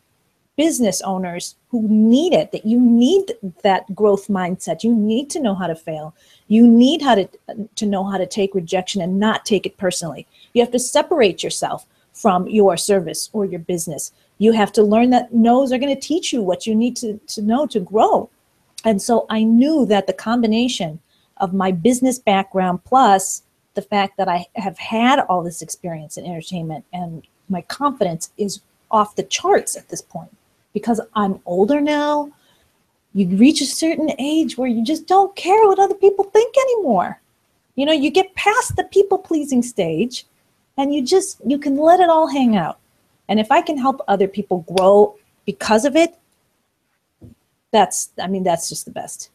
business 0.55 1.01
owners 1.01 1.55
who 1.69 1.87
need 1.87 2.33
it 2.33 2.51
that 2.51 2.65
you 2.65 2.79
need 2.79 3.33
that 3.63 3.93
growth 3.95 4.27
mindset. 4.27 4.83
You 4.83 4.93
need 4.93 5.29
to 5.31 5.41
know 5.41 5.55
how 5.55 5.67
to 5.67 5.75
fail. 5.75 6.13
You 6.47 6.67
need 6.67 7.01
how 7.01 7.15
to 7.15 7.27
to 7.75 7.85
know 7.85 8.03
how 8.03 8.17
to 8.17 8.27
take 8.27 8.53
rejection 8.53 9.01
and 9.01 9.19
not 9.19 9.45
take 9.45 9.65
it 9.65 9.77
personally. 9.77 10.27
You 10.53 10.61
have 10.61 10.71
to 10.71 10.79
separate 10.79 11.41
yourself 11.43 11.87
from 12.23 12.47
your 12.47 12.75
service 12.77 13.29
or 13.33 13.45
your 13.45 13.59
business 13.59 14.11
you 14.39 14.51
have 14.51 14.71
to 14.71 14.81
learn 14.81 15.09
that 15.11 15.33
no's 15.33 15.71
are 15.71 15.77
going 15.77 15.93
to 15.93 16.07
teach 16.07 16.33
you 16.33 16.41
what 16.41 16.65
you 16.65 16.73
need 16.73 16.95
to, 16.95 17.19
to 17.27 17.41
know 17.41 17.67
to 17.67 17.79
grow 17.79 18.29
and 18.85 19.01
so 19.01 19.25
i 19.29 19.43
knew 19.43 19.85
that 19.85 20.07
the 20.07 20.13
combination 20.29 20.99
of 21.37 21.53
my 21.53 21.71
business 21.71 22.17
background 22.17 22.83
plus 22.85 23.43
the 23.75 23.81
fact 23.81 24.17
that 24.17 24.29
i 24.29 24.45
have 24.55 24.77
had 24.77 25.19
all 25.19 25.43
this 25.43 25.61
experience 25.61 26.17
in 26.17 26.25
entertainment 26.25 26.83
and 26.93 27.27
my 27.49 27.61
confidence 27.63 28.31
is 28.37 28.61
off 28.91 29.15
the 29.15 29.23
charts 29.23 29.75
at 29.75 29.89
this 29.89 30.01
point 30.01 30.31
because 30.73 31.01
I'm 31.15 31.39
older 31.45 31.81
now. 31.81 32.31
You 33.13 33.27
reach 33.37 33.61
a 33.61 33.65
certain 33.65 34.11
age 34.19 34.57
where 34.57 34.69
you 34.69 34.83
just 34.83 35.07
don't 35.07 35.35
care 35.35 35.67
what 35.67 35.79
other 35.79 35.95
people 35.95 36.25
think 36.25 36.55
anymore. 36.57 37.19
You 37.75 37.85
know, 37.85 37.93
you 37.93 38.09
get 38.09 38.33
past 38.35 38.75
the 38.75 38.83
people 38.85 39.17
pleasing 39.17 39.61
stage 39.61 40.25
and 40.77 40.93
you 40.93 41.03
just 41.03 41.41
you 41.45 41.57
can 41.57 41.77
let 41.77 41.99
it 41.99 42.09
all 42.09 42.27
hang 42.27 42.55
out. 42.55 42.79
And 43.29 43.39
if 43.39 43.51
I 43.51 43.61
can 43.61 43.77
help 43.77 44.01
other 44.07 44.27
people 44.27 44.65
grow 44.75 45.15
because 45.45 45.85
of 45.85 45.95
it, 45.95 46.15
that's 47.71 48.11
I 48.21 48.27
mean 48.27 48.43
that's 48.43 48.69
just 48.69 48.85
the 48.85 48.91
best. 48.91 49.29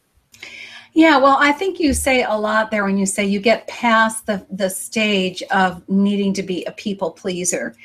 Yeah, 0.93 1.17
well, 1.17 1.37
I 1.39 1.51
think 1.51 1.79
you 1.79 1.93
say 1.93 2.23
a 2.23 2.33
lot 2.33 2.71
there 2.71 2.83
when 2.83 2.97
you 2.97 3.05
say 3.05 3.25
you 3.25 3.39
get 3.39 3.67
past 3.67 4.25
the 4.25 4.45
the 4.49 4.69
stage 4.69 5.43
of 5.51 5.87
needing 5.87 6.33
to 6.33 6.43
be 6.43 6.65
a 6.65 6.71
people 6.71 7.11
pleaser. 7.11 7.75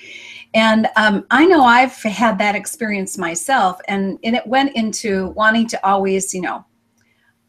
And 0.54 0.88
um, 0.94 1.26
I 1.32 1.44
know 1.46 1.64
I've 1.64 2.00
had 2.02 2.38
that 2.38 2.54
experience 2.54 3.18
myself, 3.18 3.80
and, 3.88 4.20
and 4.23 4.37
it 4.37 4.46
went 4.46 4.76
into 4.76 5.28
wanting 5.30 5.66
to 5.68 5.84
always, 5.84 6.32
you 6.32 6.42
know, 6.42 6.64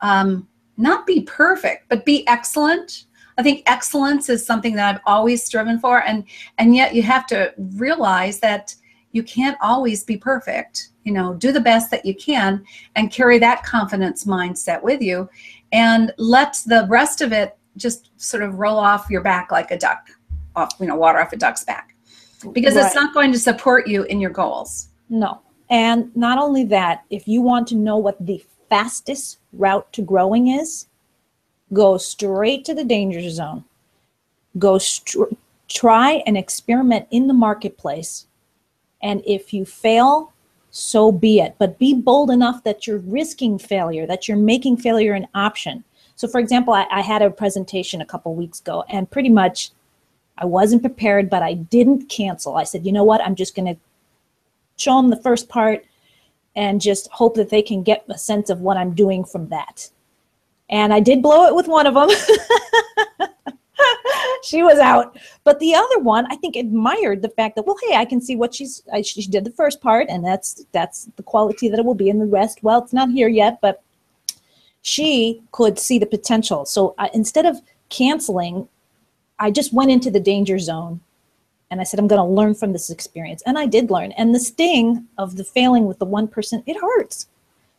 um, 0.02 0.48
not 0.78 1.06
be 1.06 1.22
perfect, 1.22 1.88
but 1.88 2.04
be 2.04 2.28
excellent. 2.28 3.06
I 3.38 3.44
think 3.44 3.64
excellence 3.66 4.30
is 4.30 4.46
something 4.46 4.76
that 4.76 4.96
I've 4.96 5.02
always 5.06 5.44
striven 5.44 5.80
for, 5.80 6.04
and 6.04 6.24
and 6.58 6.76
yet 6.76 6.96
you 6.96 7.02
have 7.04 7.28
to 7.28 7.54
realize 7.58 8.40
that 8.40 8.76
you 9.12 9.24
can't 9.24 9.58
always 9.62 10.04
be 10.04 10.18
perfect. 10.18 10.90
You 11.04 11.14
know, 11.14 11.34
do 11.36 11.52
the 11.52 11.60
best 11.60 11.92
that 11.92 12.06
you 12.06 12.16
can, 12.16 12.64
and 12.96 13.12
carry 13.12 13.38
that 13.40 13.64
confidence 13.64 14.26
mindset 14.26 14.82
with 14.82 15.02
you, 15.02 15.30
and 15.72 16.14
let 16.18 16.58
the 16.66 16.88
rest 16.90 17.22
of 17.22 17.32
it 17.32 17.58
just 17.78 18.12
sort 18.18 18.44
of 18.44 18.56
roll 18.56 18.78
off 18.78 19.10
your 19.10 19.22
back 19.22 19.52
like 19.52 19.72
a 19.72 19.78
duck, 19.78 20.08
off 20.56 20.72
you 20.80 20.88
know, 20.88 20.96
water 20.96 21.20
off 21.20 21.34
a 21.34 21.38
duck's 21.38 21.64
back 21.64 21.96
because 22.54 22.76
right. 22.76 22.86
it's 22.86 22.96
not 22.96 23.14
going 23.14 23.32
to 23.32 23.40
support 23.40 23.88
you 23.88 24.04
in 24.04 24.20
your 24.20 24.30
goals. 24.30 24.90
No. 25.10 25.42
And 25.70 26.16
not 26.16 26.38
only 26.38 26.64
that, 26.66 27.04
if 27.10 27.28
you 27.28 27.42
want 27.42 27.68
to 27.70 27.76
know 27.76 27.98
what 27.98 28.24
the 28.24 28.44
fastest 28.70 29.40
route 29.54 29.92
to 29.94 30.02
growing 30.02 30.48
is, 30.48 30.88
go 31.74 31.98
straight 31.98 32.66
to 32.66 32.74
the 32.74 32.84
danger 32.84 33.30
zone. 33.30 33.64
Go 34.58 34.80
try 35.68 36.24
and 36.26 36.38
experiment 36.38 37.08
in 37.12 37.28
the 37.28 37.34
marketplace. 37.34 38.28
And 39.02 39.22
if 39.26 39.54
you 39.54 39.66
fail, 39.66 40.32
so 40.72 41.12
be 41.12 41.40
it. 41.40 41.56
But 41.58 41.80
be 41.80 41.94
bold 41.94 42.30
enough 42.30 42.64
that 42.64 42.86
you're 42.86 43.00
risking 43.00 43.58
failure, 43.58 44.06
that 44.08 44.28
you're 44.28 44.38
making 44.38 44.78
failure 44.78 45.14
an 45.14 45.28
option. 45.34 45.84
So, 46.16 46.28
for 46.28 46.40
example, 46.40 46.74
I, 46.74 46.86
I 46.92 47.02
had 47.02 47.22
a 47.22 47.30
presentation 47.30 48.02
a 48.02 48.06
couple 48.06 48.34
weeks 48.36 48.62
ago, 48.62 48.86
and 48.90 49.10
pretty 49.10 49.30
much 49.30 49.72
I 50.38 50.46
wasn't 50.46 50.82
prepared, 50.82 51.30
but 51.30 51.44
I 51.44 51.54
didn't 51.54 52.10
cancel. 52.10 52.56
I 52.56 52.64
said, 52.64 52.86
you 52.86 52.92
know 52.92 53.04
what? 53.04 53.22
I'm 53.22 53.36
just 53.36 53.56
going 53.56 53.74
to 53.74 53.80
show 54.78 54.98
them 54.98 55.10
the 55.10 55.22
first 55.22 55.50
part 55.50 55.86
and 56.56 56.82
just 56.82 57.10
hope 57.12 57.36
that 57.36 57.50
they 57.50 57.62
can 57.62 57.84
get 57.84 58.06
a 58.10 58.18
sense 58.18 58.50
of 58.50 58.62
what 58.62 58.78
I'm 58.78 58.94
doing 58.94 59.26
from 59.26 59.50
that. 59.50 59.90
And 60.70 60.94
I 60.94 61.00
did 61.00 61.22
blow 61.22 61.46
it 61.46 61.56
with 61.56 61.68
one 61.68 61.86
of 61.86 61.94
them. 61.94 62.10
she 64.44 64.64
was 64.64 64.80
out. 64.80 65.18
But 65.44 65.60
the 65.60 65.76
other 65.76 66.00
one, 66.00 66.26
I 66.32 66.36
think, 66.38 66.56
admired 66.56 67.22
the 67.22 67.30
fact 67.30 67.56
that, 67.56 67.66
well, 67.66 67.78
hey, 67.88 67.96
I 67.96 68.06
can 68.06 68.20
see 68.20 68.36
what 68.36 68.56
she's. 68.56 68.82
I, 68.92 69.02
she 69.02 69.28
did 69.28 69.44
the 69.44 69.52
first 69.52 69.82
part, 69.82 70.08
and 70.10 70.26
that's 70.26 70.66
that's 70.72 71.06
the 71.16 71.24
quality 71.24 71.70
that 71.70 71.80
it 71.80 71.86
will 71.86 71.94
be 71.94 72.10
in 72.10 72.20
the 72.20 72.26
rest. 72.26 72.64
Well, 72.64 72.84
it's 72.84 72.94
not 72.94 73.12
here 73.12 73.28
yet, 73.28 73.60
but 73.62 73.84
she 74.82 75.42
could 75.52 75.80
see 75.80 75.98
the 76.00 76.06
potential. 76.06 76.66
So 76.66 76.96
uh, 76.98 77.10
instead 77.14 77.46
of 77.46 77.62
canceling, 77.90 78.68
I 79.40 79.52
just 79.52 79.74
went 79.74 79.92
into 79.92 80.12
the 80.12 80.20
danger 80.20 80.60
zone 80.60 81.02
and 81.72 81.82
I 81.82 81.84
said, 81.84 82.00
I'm 82.00 82.08
going 82.08 82.22
to 82.22 82.34
learn 82.34 82.54
from 82.54 82.72
this 82.72 82.90
experience. 82.90 83.42
And 83.46 83.58
I 83.58 83.66
did 83.66 83.90
learn. 83.90 84.12
And 84.14 84.34
the 84.34 84.40
sting 84.40 85.08
of 85.18 85.38
the 85.38 85.44
failing 85.44 85.86
with 85.86 86.00
the 86.00 86.06
1%, 86.06 86.30
person, 86.32 86.64
it 86.68 86.78
hurts. 86.80 87.28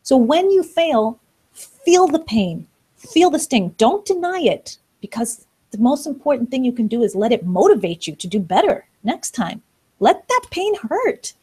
So 0.03 0.17
when 0.17 0.51
you 0.51 0.63
fail, 0.63 1.19
feel 1.53 2.07
the 2.07 2.19
pain, 2.19 2.67
feel 2.97 3.29
the 3.29 3.39
sting. 3.39 3.75
Don't 3.77 4.05
deny 4.05 4.39
it 4.41 4.77
because 5.01 5.45
the 5.71 5.77
most 5.77 6.05
important 6.05 6.49
thing 6.51 6.63
you 6.63 6.71
can 6.71 6.87
do 6.87 7.03
is 7.03 7.15
let 7.15 7.31
it 7.31 7.45
motivate 7.45 8.07
you 8.07 8.15
to 8.15 8.27
do 8.27 8.39
better 8.39 8.87
next 9.03 9.31
time. 9.31 9.61
Let 9.99 10.27
that 10.27 10.45
pain 10.51 10.75
hurt, 10.89 11.33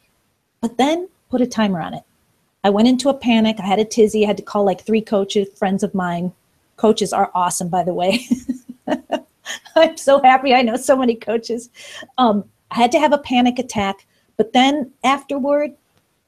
but 0.61 0.77
then 0.77 1.09
put 1.29 1.41
a 1.41 1.47
timer 1.47 1.81
on 1.81 1.93
it. 1.93 2.03
I 2.63 2.69
went 2.69 2.87
into 2.87 3.09
a 3.09 3.13
panic. 3.13 3.57
I 3.59 3.65
had 3.65 3.79
a 3.79 3.85
tizzy. 3.85 4.23
I 4.23 4.27
had 4.27 4.37
to 4.37 4.43
call 4.43 4.63
like 4.63 4.81
three 4.81 5.01
coaches, 5.01 5.47
friends 5.55 5.83
of 5.83 5.93
mine. 5.93 6.33
Coaches 6.77 7.13
are 7.13 7.31
awesome, 7.35 7.69
by 7.69 7.83
the 7.83 7.93
way. 7.93 8.25
I'm 9.75 9.97
so 9.97 10.21
happy. 10.21 10.53
I 10.53 10.61
know 10.61 10.75
so 10.75 10.95
many 10.95 11.15
coaches. 11.15 11.69
Um, 12.17 12.43
I 12.71 12.75
had 12.75 12.91
to 12.93 12.99
have 12.99 13.13
a 13.13 13.19
panic 13.19 13.59
attack, 13.59 14.05
but 14.37 14.53
then 14.53 14.91
afterward, 15.03 15.75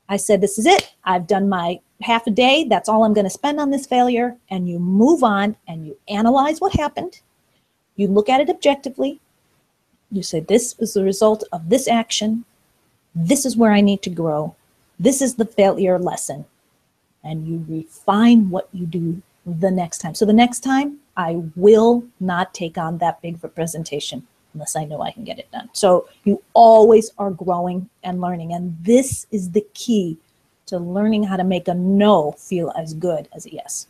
I 0.09 0.17
said, 0.17 0.41
This 0.41 0.57
is 0.57 0.65
it. 0.65 0.93
I've 1.03 1.27
done 1.27 1.49
my 1.49 1.79
half 2.01 2.27
a 2.27 2.31
day. 2.31 2.63
That's 2.63 2.89
all 2.89 3.03
I'm 3.03 3.13
going 3.13 3.25
to 3.25 3.29
spend 3.29 3.59
on 3.59 3.71
this 3.71 3.85
failure. 3.85 4.35
And 4.49 4.69
you 4.69 4.79
move 4.79 5.23
on 5.23 5.55
and 5.67 5.85
you 5.85 5.97
analyze 6.07 6.61
what 6.61 6.73
happened. 6.73 7.21
You 7.95 8.07
look 8.07 8.29
at 8.29 8.41
it 8.41 8.49
objectively. 8.49 9.19
You 10.11 10.23
say, 10.23 10.39
This 10.39 10.75
is 10.79 10.93
the 10.93 11.03
result 11.03 11.43
of 11.51 11.69
this 11.69 11.87
action. 11.87 12.45
This 13.15 13.45
is 13.45 13.57
where 13.57 13.71
I 13.71 13.81
need 13.81 14.01
to 14.03 14.09
grow. 14.09 14.55
This 14.99 15.21
is 15.21 15.35
the 15.35 15.45
failure 15.45 15.99
lesson. 15.99 16.45
And 17.23 17.47
you 17.47 17.65
refine 17.67 18.49
what 18.49 18.69
you 18.71 18.85
do 18.85 19.21
the 19.45 19.71
next 19.71 19.99
time. 19.99 20.15
So 20.15 20.25
the 20.25 20.33
next 20.33 20.59
time, 20.61 20.99
I 21.15 21.41
will 21.55 22.05
not 22.19 22.53
take 22.53 22.77
on 22.77 22.99
that 22.99 23.21
big 23.21 23.41
presentation 23.55 24.27
unless 24.57 24.75
I 24.75 24.85
know 24.85 25.01
I 25.01 25.11
can 25.11 25.23
get 25.23 25.37
it 25.37 25.51
done. 25.51 25.69
So 25.73 26.09
you 26.23 26.41
always 26.53 27.11
are 27.19 27.29
growing 27.29 27.87
and 28.03 28.19
learning. 28.19 28.53
And 28.53 28.75
this 28.81 29.27
is 29.31 29.51
the 29.51 29.65
key 29.75 30.17
to 30.65 30.79
learning 30.79 31.23
how 31.23 31.37
to 31.37 31.43
make 31.43 31.67
a 31.67 31.75
no 31.75 32.31
feel 32.31 32.73
as 32.75 32.95
good 32.95 33.29
as 33.35 33.45
a 33.45 33.53
yes. 33.53 33.87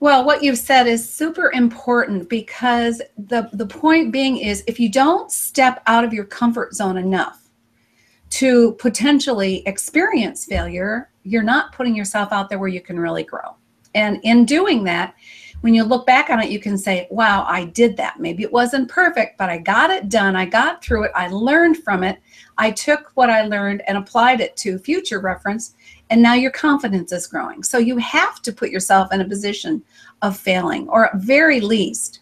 Well, 0.00 0.24
what 0.24 0.42
you've 0.42 0.58
said 0.58 0.86
is 0.86 1.08
super 1.08 1.52
important 1.52 2.30
because 2.30 3.02
the, 3.18 3.50
the 3.52 3.66
point 3.66 4.10
being 4.10 4.38
is 4.38 4.64
if 4.66 4.80
you 4.80 4.90
don't 4.90 5.30
step 5.30 5.82
out 5.86 6.02
of 6.02 6.14
your 6.14 6.24
comfort 6.24 6.72
zone 6.72 6.96
enough 6.96 7.50
to 8.30 8.72
potentially 8.74 9.62
experience 9.66 10.46
failure, 10.46 11.10
you're 11.24 11.42
not 11.42 11.72
putting 11.72 11.94
yourself 11.94 12.32
out 12.32 12.48
there 12.48 12.58
where 12.58 12.68
you 12.68 12.80
can 12.80 12.98
really 12.98 13.24
grow. 13.24 13.54
And 13.94 14.20
in 14.22 14.46
doing 14.46 14.84
that, 14.84 15.14
when 15.60 15.74
you 15.74 15.82
look 15.82 16.06
back 16.06 16.30
on 16.30 16.40
it, 16.40 16.50
you 16.50 16.60
can 16.60 16.78
say, 16.78 17.08
wow, 17.10 17.44
I 17.48 17.64
did 17.64 17.96
that. 17.96 18.20
Maybe 18.20 18.42
it 18.42 18.52
wasn't 18.52 18.88
perfect, 18.88 19.38
but 19.38 19.50
I 19.50 19.58
got 19.58 19.90
it 19.90 20.08
done. 20.08 20.36
I 20.36 20.44
got 20.44 20.84
through 20.84 21.04
it. 21.04 21.12
I 21.14 21.28
learned 21.28 21.78
from 21.78 22.04
it. 22.04 22.20
I 22.58 22.70
took 22.70 23.10
what 23.14 23.30
I 23.30 23.46
learned 23.46 23.82
and 23.88 23.98
applied 23.98 24.40
it 24.40 24.56
to 24.58 24.78
future 24.78 25.20
reference. 25.20 25.74
And 26.10 26.22
now 26.22 26.34
your 26.34 26.52
confidence 26.52 27.12
is 27.12 27.26
growing. 27.26 27.62
So 27.62 27.78
you 27.78 27.96
have 27.98 28.40
to 28.42 28.52
put 28.52 28.70
yourself 28.70 29.12
in 29.12 29.20
a 29.20 29.28
position 29.28 29.82
of 30.22 30.38
failing, 30.38 30.88
or 30.88 31.06
at 31.06 31.16
very 31.16 31.60
least, 31.60 32.20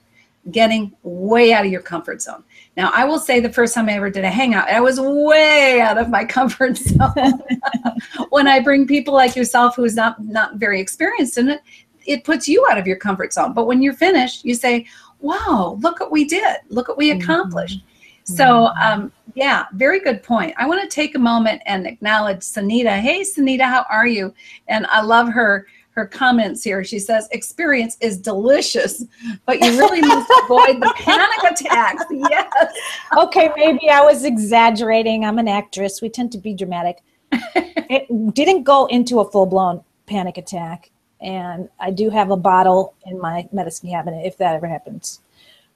getting 0.50 0.94
way 1.02 1.52
out 1.52 1.64
of 1.64 1.72
your 1.72 1.82
comfort 1.82 2.22
zone. 2.22 2.44
Now, 2.76 2.90
I 2.94 3.04
will 3.04 3.18
say 3.18 3.40
the 3.40 3.52
first 3.52 3.74
time 3.74 3.88
I 3.88 3.94
ever 3.94 4.10
did 4.10 4.24
a 4.24 4.30
hangout, 4.30 4.68
I 4.68 4.80
was 4.80 5.00
way 5.00 5.80
out 5.80 5.98
of 5.98 6.08
my 6.08 6.24
comfort 6.36 6.76
zone. 6.76 7.42
when 8.30 8.46
I 8.46 8.60
bring 8.60 8.86
people 8.86 9.14
like 9.14 9.34
yourself 9.34 9.76
who's 9.76 9.94
not 9.94 10.22
not 10.24 10.56
very 10.56 10.80
experienced 10.80 11.38
in 11.38 11.48
it, 11.48 11.60
it 12.06 12.24
puts 12.24 12.48
you 12.48 12.66
out 12.70 12.78
of 12.78 12.86
your 12.86 12.96
comfort 12.96 13.32
zone. 13.32 13.52
But 13.52 13.66
when 13.66 13.82
you're 13.82 13.94
finished, 13.94 14.44
you 14.44 14.54
say, 14.54 14.86
wow, 15.20 15.78
look 15.80 16.00
what 16.00 16.10
we 16.10 16.24
did. 16.24 16.58
Look 16.68 16.88
what 16.88 16.96
we 16.96 17.10
mm-hmm. 17.10 17.20
accomplished. 17.20 17.78
Mm-hmm. 17.78 18.34
So 18.34 18.66
um, 18.80 19.12
Yeah, 19.36 19.66
very 19.74 20.00
good 20.00 20.22
point. 20.22 20.54
I 20.56 20.66
want 20.66 20.80
to 20.82 20.88
take 20.88 21.14
a 21.14 21.18
moment 21.18 21.60
and 21.66 21.86
acknowledge 21.86 22.38
Sanita. 22.38 22.98
Hey, 22.98 23.20
Sanita, 23.20 23.64
how 23.64 23.84
are 23.90 24.06
you? 24.06 24.34
And 24.66 24.86
I 24.86 25.02
love 25.02 25.28
her 25.28 25.66
her 25.90 26.06
comments 26.06 26.62
here. 26.62 26.84
She 26.84 26.98
says, 26.98 27.28
"Experience 27.32 27.96
is 28.00 28.18
delicious, 28.18 29.04
but 29.46 29.60
you 29.60 29.78
really 29.78 30.02
must 30.02 30.30
avoid 30.44 30.80
the 30.80 30.92
panic 30.96 31.50
attacks." 31.50 32.04
Yes. 32.10 32.72
Okay, 33.16 33.50
maybe 33.56 33.90
I 33.90 34.00
was 34.00 34.24
exaggerating. 34.24 35.24
I'm 35.24 35.38
an 35.38 35.48
actress. 35.48 36.02
We 36.02 36.08
tend 36.08 36.32
to 36.32 36.38
be 36.38 36.54
dramatic. 36.54 37.02
it 37.32 38.34
didn't 38.34 38.62
go 38.64 38.86
into 38.86 39.20
a 39.20 39.30
full 39.30 39.46
blown 39.46 39.82
panic 40.06 40.38
attack, 40.38 40.90
and 41.20 41.68
I 41.80 41.90
do 41.90 42.10
have 42.10 42.30
a 42.30 42.36
bottle 42.36 42.94
in 43.06 43.18
my 43.18 43.48
medicine 43.52 43.90
cabinet 43.90 44.26
if 44.26 44.36
that 44.38 44.54
ever 44.54 44.66
happens. 44.66 45.20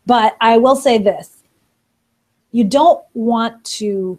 But 0.06 0.36
I 0.40 0.58
will 0.58 0.76
say 0.76 0.98
this 0.98 1.42
you 2.52 2.64
don't 2.64 3.04
want 3.14 3.62
to 3.64 4.18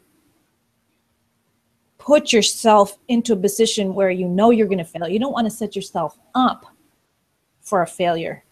put 1.98 2.34
yourself 2.34 2.98
into 3.10 3.34
a 3.34 3.38
position 3.38 3.94
where 3.94 4.10
you 4.10 4.28
know 4.28 4.50
you're 4.50 4.68
going 4.68 4.78
to 4.80 4.84
fail. 4.84 5.08
You 5.08 5.20
don't 5.20 5.34
want 5.34 5.46
to 5.46 5.52
set 5.52 5.76
yourself 5.76 6.18
up 6.34 6.66
for 7.62 7.84
a 7.84 7.88
failure. 7.88 8.44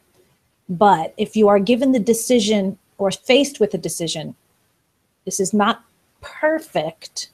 But 0.69 1.13
if 1.17 1.35
you 1.35 1.47
are 1.47 1.59
given 1.59 1.91
the 1.91 1.99
decision 1.99 2.77
or 2.99 3.09
faced 3.09 3.59
with 3.59 3.73
a 3.73 3.77
decision, 3.77 4.35
this 5.25 5.39
is 5.39 5.53
not 5.53 5.83
perfect, 6.21 7.31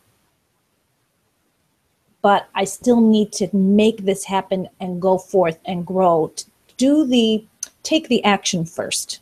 but 2.25 2.49
I 2.55 2.63
still 2.63 3.01
need 3.01 3.31
to 3.33 3.55
make 3.55 3.97
this 3.97 4.23
happen 4.23 4.67
and 4.79 4.99
go 4.99 5.19
forth 5.19 5.59
and 5.63 5.85
grow. 5.85 6.33
Do 6.75 7.05
the 7.05 7.45
take 7.83 8.07
the 8.07 8.23
action 8.23 8.65
first. 8.65 9.19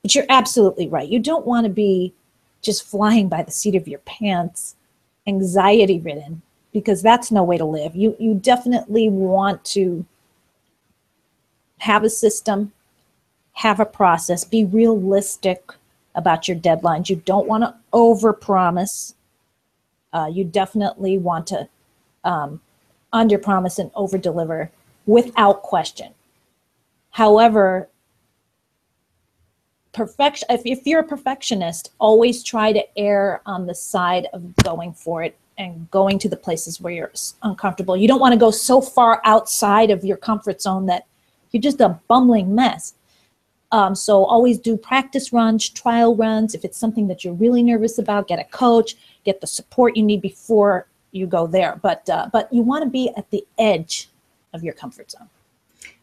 But 0.00 0.14
you're 0.14 0.24
absolutely 0.30 0.88
right. 0.88 1.10
You 1.10 1.18
don't 1.18 1.44
want 1.44 1.66
to 1.66 1.70
be 1.70 2.14
just 2.62 2.88
flying 2.88 3.28
by 3.28 3.42
the 3.42 3.50
seat 3.50 3.74
of 3.74 3.86
your 3.86 3.98
pants, 3.98 4.76
anxiety 5.26 6.00
ridden, 6.00 6.40
because 6.72 7.02
that's 7.02 7.30
no 7.30 7.44
way 7.44 7.58
to 7.58 7.66
live. 7.66 7.94
You 7.94 8.16
you 8.18 8.32
definitely 8.32 9.10
want 9.10 9.62
to 9.76 10.06
have 11.80 12.02
a 12.02 12.08
system, 12.08 12.72
have 13.52 13.78
a 13.78 13.84
process, 13.84 14.46
be 14.46 14.64
realistic 14.64 15.70
about 16.14 16.48
your 16.48 16.56
deadlines. 16.56 17.10
You 17.10 17.16
don't 17.16 17.46
want 17.46 17.64
to 17.64 17.74
overpromise. 17.92 19.12
Uh, 20.14 20.30
you 20.32 20.44
definitely 20.44 21.18
want 21.18 21.46
to 21.48 21.68
um, 22.24 22.60
under 23.12 23.38
promise 23.38 23.78
and 23.78 23.90
over 23.94 24.18
deliver 24.18 24.70
without 25.06 25.62
question. 25.62 26.12
However, 27.10 27.88
perfection 29.92 30.46
if, 30.50 30.62
if 30.64 30.86
you're 30.86 31.00
a 31.00 31.04
perfectionist 31.04 31.92
always 31.98 32.42
try 32.42 32.72
to 32.72 32.84
err 32.98 33.40
on 33.46 33.66
the 33.66 33.74
side 33.74 34.28
of 34.32 34.54
going 34.56 34.92
for 34.92 35.22
it 35.22 35.36
and 35.56 35.90
going 35.90 36.18
to 36.20 36.28
the 36.28 36.36
places 36.36 36.80
where 36.80 36.92
you're 36.92 37.12
uncomfortable. 37.42 37.96
You 37.96 38.06
don't 38.06 38.20
want 38.20 38.32
to 38.32 38.38
go 38.38 38.52
so 38.52 38.80
far 38.80 39.20
outside 39.24 39.90
of 39.90 40.04
your 40.04 40.16
comfort 40.16 40.62
zone 40.62 40.86
that 40.86 41.06
you're 41.50 41.60
just 41.60 41.80
a 41.80 41.98
bumbling 42.06 42.54
mess. 42.54 42.94
Um, 43.72 43.94
so 43.94 44.24
always 44.24 44.58
do 44.58 44.76
practice 44.76 45.32
runs 45.32 45.68
trial 45.68 46.14
runs. 46.14 46.54
If 46.54 46.64
it's 46.64 46.78
something 46.78 47.08
that 47.08 47.24
you're 47.24 47.34
really 47.34 47.62
nervous 47.62 47.98
about 47.98 48.28
get 48.28 48.38
a 48.38 48.44
coach 48.44 48.94
get 49.24 49.40
the 49.40 49.46
support 49.46 49.94
you 49.94 50.02
need 50.02 50.22
before 50.22 50.86
you 51.12 51.26
go 51.26 51.46
there 51.46 51.78
but 51.82 52.08
uh, 52.10 52.28
but 52.32 52.52
you 52.52 52.62
want 52.62 52.84
to 52.84 52.90
be 52.90 53.10
at 53.16 53.30
the 53.30 53.44
edge 53.58 54.08
of 54.52 54.62
your 54.62 54.74
comfort 54.74 55.10
zone 55.10 55.28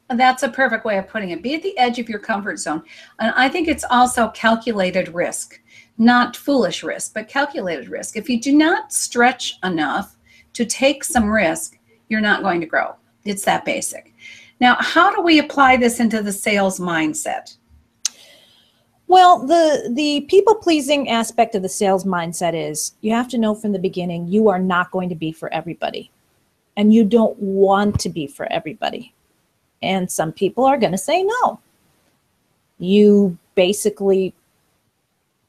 And 0.10 0.20
that's 0.20 0.44
a 0.44 0.50
perfect 0.50 0.86
way 0.86 0.98
of 0.98 1.08
putting 1.08 1.32
it. 1.32 1.42
Be 1.42 1.56
at 1.56 1.64
the 1.64 1.78
edge 1.78 1.98
of 2.00 2.10
your 2.10 2.20
comfort 2.20 2.60
zone. 2.60 2.84
And 3.20 3.34
I 3.36 3.50
think 3.50 3.68
it's 3.68 3.86
also 3.90 4.30
calculated 4.30 5.08
risk, 5.10 5.60
not 5.98 6.36
foolish 6.36 6.84
risk, 6.84 7.14
but 7.14 7.28
calculated 7.28 7.90
risk. 7.90 8.16
If 8.16 8.30
you 8.30 8.40
do 8.40 8.54
not 8.54 8.94
stretch 8.94 9.58
enough 9.64 10.16
to 10.54 10.66
take 10.66 11.04
some 11.04 11.30
risk, 11.30 11.80
you're 12.10 12.22
not 12.22 12.44
going 12.44 12.62
to 12.62 12.68
grow. 12.68 12.96
It's 13.24 13.46
that 13.46 13.66
basic. 13.66 14.14
Now, 14.60 14.78
how 14.80 15.14
do 15.14 15.22
we 15.22 15.40
apply 15.40 15.78
this 15.78 16.00
into 16.00 16.22
the 16.22 16.32
sales 16.32 16.80
mindset? 16.80 17.58
Well, 19.08 19.46
the 19.46 19.92
the 19.94 20.22
people 20.22 20.56
pleasing 20.56 21.10
aspect 21.10 21.56
of 21.56 21.62
the 21.62 21.70
sales 21.70 22.06
mindset 22.06 22.54
is 22.54 22.94
you 23.02 23.12
have 23.12 23.28
to 23.30 23.38
know 23.38 23.54
from 23.54 23.72
the 23.72 23.80
beginning 23.80 24.28
you 24.28 24.50
are 24.50 24.60
not 24.60 24.92
going 24.92 25.10
to 25.10 25.16
be 25.16 25.32
for 25.32 25.54
everybody. 25.54 26.12
And 26.78 26.94
you 26.94 27.06
don't 27.06 27.40
want 27.40 28.00
to 28.02 28.10
be 28.10 28.28
for 28.28 28.52
everybody 28.52 29.14
and 29.86 30.12
some 30.12 30.32
people 30.32 30.66
are 30.66 30.78
going 30.78 30.92
to 30.92 30.98
say 30.98 31.24
no. 31.24 31.60
You 32.80 33.38
basically 33.54 34.34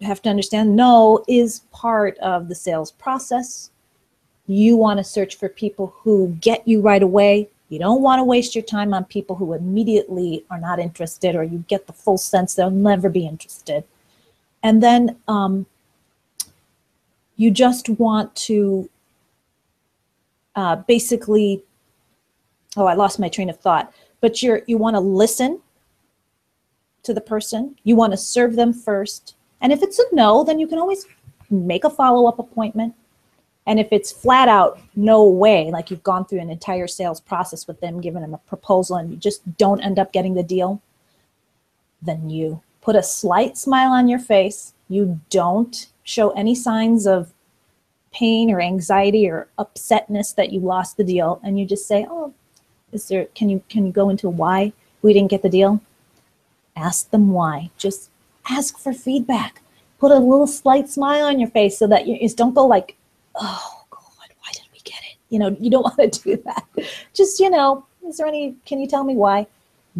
have 0.02 0.22
to 0.22 0.30
understand 0.30 0.76
no 0.76 1.24
is 1.26 1.62
part 1.72 2.18
of 2.18 2.48
the 2.48 2.54
sales 2.54 2.92
process. 2.92 3.70
You 4.46 4.76
want 4.76 4.98
to 4.98 5.04
search 5.04 5.36
for 5.36 5.48
people 5.48 5.94
who 5.96 6.36
get 6.40 6.66
you 6.68 6.80
right 6.80 7.02
away. 7.02 7.48
You 7.68 7.78
don't 7.78 8.02
want 8.02 8.20
to 8.20 8.24
waste 8.24 8.54
your 8.54 8.64
time 8.64 8.94
on 8.94 9.04
people 9.04 9.36
who 9.36 9.52
immediately 9.54 10.44
are 10.50 10.60
not 10.60 10.78
interested, 10.78 11.34
or 11.34 11.42
you 11.42 11.64
get 11.68 11.86
the 11.86 11.92
full 11.92 12.18
sense 12.18 12.54
they'll 12.54 12.70
never 12.70 13.08
be 13.08 13.26
interested. 13.26 13.84
And 14.62 14.82
then 14.82 15.16
um, 15.26 15.66
you 17.36 17.50
just 17.50 17.88
want 17.88 18.34
to 18.36 18.88
uh, 20.54 20.76
basically, 20.76 21.62
oh, 22.76 22.86
I 22.86 22.94
lost 22.94 23.18
my 23.18 23.28
train 23.28 23.50
of 23.50 23.58
thought 23.58 23.92
but 24.20 24.42
you're 24.42 24.62
you 24.66 24.78
want 24.78 24.94
to 24.94 25.00
listen 25.00 25.60
to 27.02 27.14
the 27.14 27.20
person. 27.20 27.76
You 27.84 27.94
want 27.94 28.12
to 28.12 28.16
serve 28.16 28.56
them 28.56 28.72
first. 28.72 29.36
And 29.60 29.72
if 29.72 29.82
it's 29.82 29.98
a 29.98 30.04
no 30.12 30.44
then 30.44 30.58
you 30.58 30.66
can 30.66 30.78
always 30.78 31.06
make 31.50 31.84
a 31.84 31.90
follow-up 31.90 32.38
appointment 32.38 32.94
and 33.66 33.80
if 33.80 33.88
it's 33.90 34.12
flat 34.12 34.48
out 34.48 34.78
no 34.94 35.24
way 35.24 35.70
like 35.70 35.90
you've 35.90 36.02
gone 36.02 36.24
through 36.24 36.40
an 36.40 36.50
entire 36.50 36.86
sales 36.86 37.20
process 37.20 37.66
with 37.66 37.80
them 37.80 38.00
giving 38.00 38.22
them 38.22 38.34
a 38.34 38.38
proposal 38.38 38.96
and 38.96 39.10
you 39.10 39.16
just 39.16 39.56
don't 39.56 39.80
end 39.80 39.98
up 39.98 40.12
getting 40.12 40.34
the 40.34 40.42
deal 40.42 40.80
then 42.02 42.30
you 42.30 42.60
put 42.80 42.96
a 42.96 43.02
slight 43.02 43.56
smile 43.56 43.90
on 43.90 44.08
your 44.08 44.18
face 44.18 44.74
you 44.88 45.20
don't 45.30 45.88
show 46.04 46.30
any 46.30 46.54
signs 46.54 47.06
of 47.06 47.32
pain 48.12 48.50
or 48.50 48.60
anxiety 48.60 49.28
or 49.28 49.48
upsetness 49.58 50.34
that 50.34 50.52
you 50.52 50.60
lost 50.60 50.96
the 50.96 51.04
deal 51.04 51.40
and 51.42 51.58
you 51.58 51.66
just 51.66 51.86
say 51.86 52.06
oh 52.08 52.32
is 52.92 53.08
there 53.08 53.26
can 53.34 53.48
you 53.48 53.62
can 53.68 53.84
you 53.86 53.92
go 53.92 54.08
into 54.08 54.28
why 54.28 54.72
we 55.06 55.12
didn't 55.12 55.30
get 55.30 55.42
the 55.42 55.48
deal? 55.48 55.80
Ask 56.74 57.10
them 57.10 57.30
why. 57.30 57.70
Just 57.78 58.10
ask 58.50 58.78
for 58.78 58.92
feedback. 58.92 59.62
Put 59.98 60.12
a 60.12 60.18
little 60.18 60.46
slight 60.46 60.90
smile 60.90 61.26
on 61.26 61.38
your 61.38 61.48
face 61.48 61.78
so 61.78 61.86
that 61.86 62.06
you 62.06 62.18
just 62.18 62.36
don't 62.36 62.54
go 62.54 62.66
like, 62.66 62.96
oh 63.40 63.84
God, 63.90 64.28
why 64.40 64.52
did 64.52 64.62
we 64.72 64.80
get 64.84 65.00
it? 65.10 65.16
You 65.28 65.38
know, 65.38 65.56
you 65.60 65.70
don't 65.70 65.82
want 65.98 66.12
to 66.12 66.22
do 66.22 66.42
that. 66.44 66.64
Just, 67.14 67.40
you 67.40 67.50
know, 67.50 67.84
is 68.06 68.18
there 68.18 68.26
any 68.26 68.56
can 68.64 68.80
you 68.80 68.86
tell 68.86 69.04
me 69.04 69.14
why? 69.14 69.46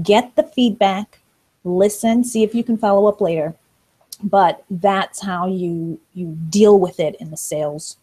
Get 0.03 0.37
the 0.37 0.42
feedback, 0.42 1.20
listen, 1.64 2.25
see 2.25 2.42
if 2.42 2.55
you 2.55 2.62
can 2.62 2.77
follow 2.77 3.07
up 3.07 3.20
later. 3.20 3.55
But 4.22 4.64
that's 4.70 5.20
how 5.20 5.46
you 5.46 6.01
you 6.14 6.38
deal 6.49 6.79
with 6.79 7.01
it 7.01 7.16
in 7.20 7.31
the 7.31 7.37
sales 7.37 7.99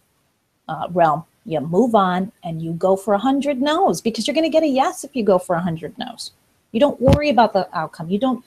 uh, 0.67 0.87
realm 0.91 1.25
you 1.45 1.59
move 1.59 1.95
on 1.95 2.31
and 2.43 2.61
you 2.61 2.73
go 2.73 2.95
for 2.95 3.13
a 3.13 3.19
hundred 3.19 3.61
no's 3.61 4.01
because 4.01 4.27
you're 4.27 4.33
going 4.33 4.45
to 4.45 4.49
get 4.49 4.63
a 4.63 4.67
yes 4.67 5.03
if 5.03 5.15
you 5.15 5.23
go 5.23 5.37
for 5.37 5.55
a 5.55 5.61
hundred 5.61 5.97
no's. 5.97 6.31
You 6.71 6.79
don't 6.79 6.99
worry 7.01 7.29
about 7.29 7.53
the 7.53 7.67
outcome. 7.77 8.09
You 8.09 8.17
don't 8.17 8.43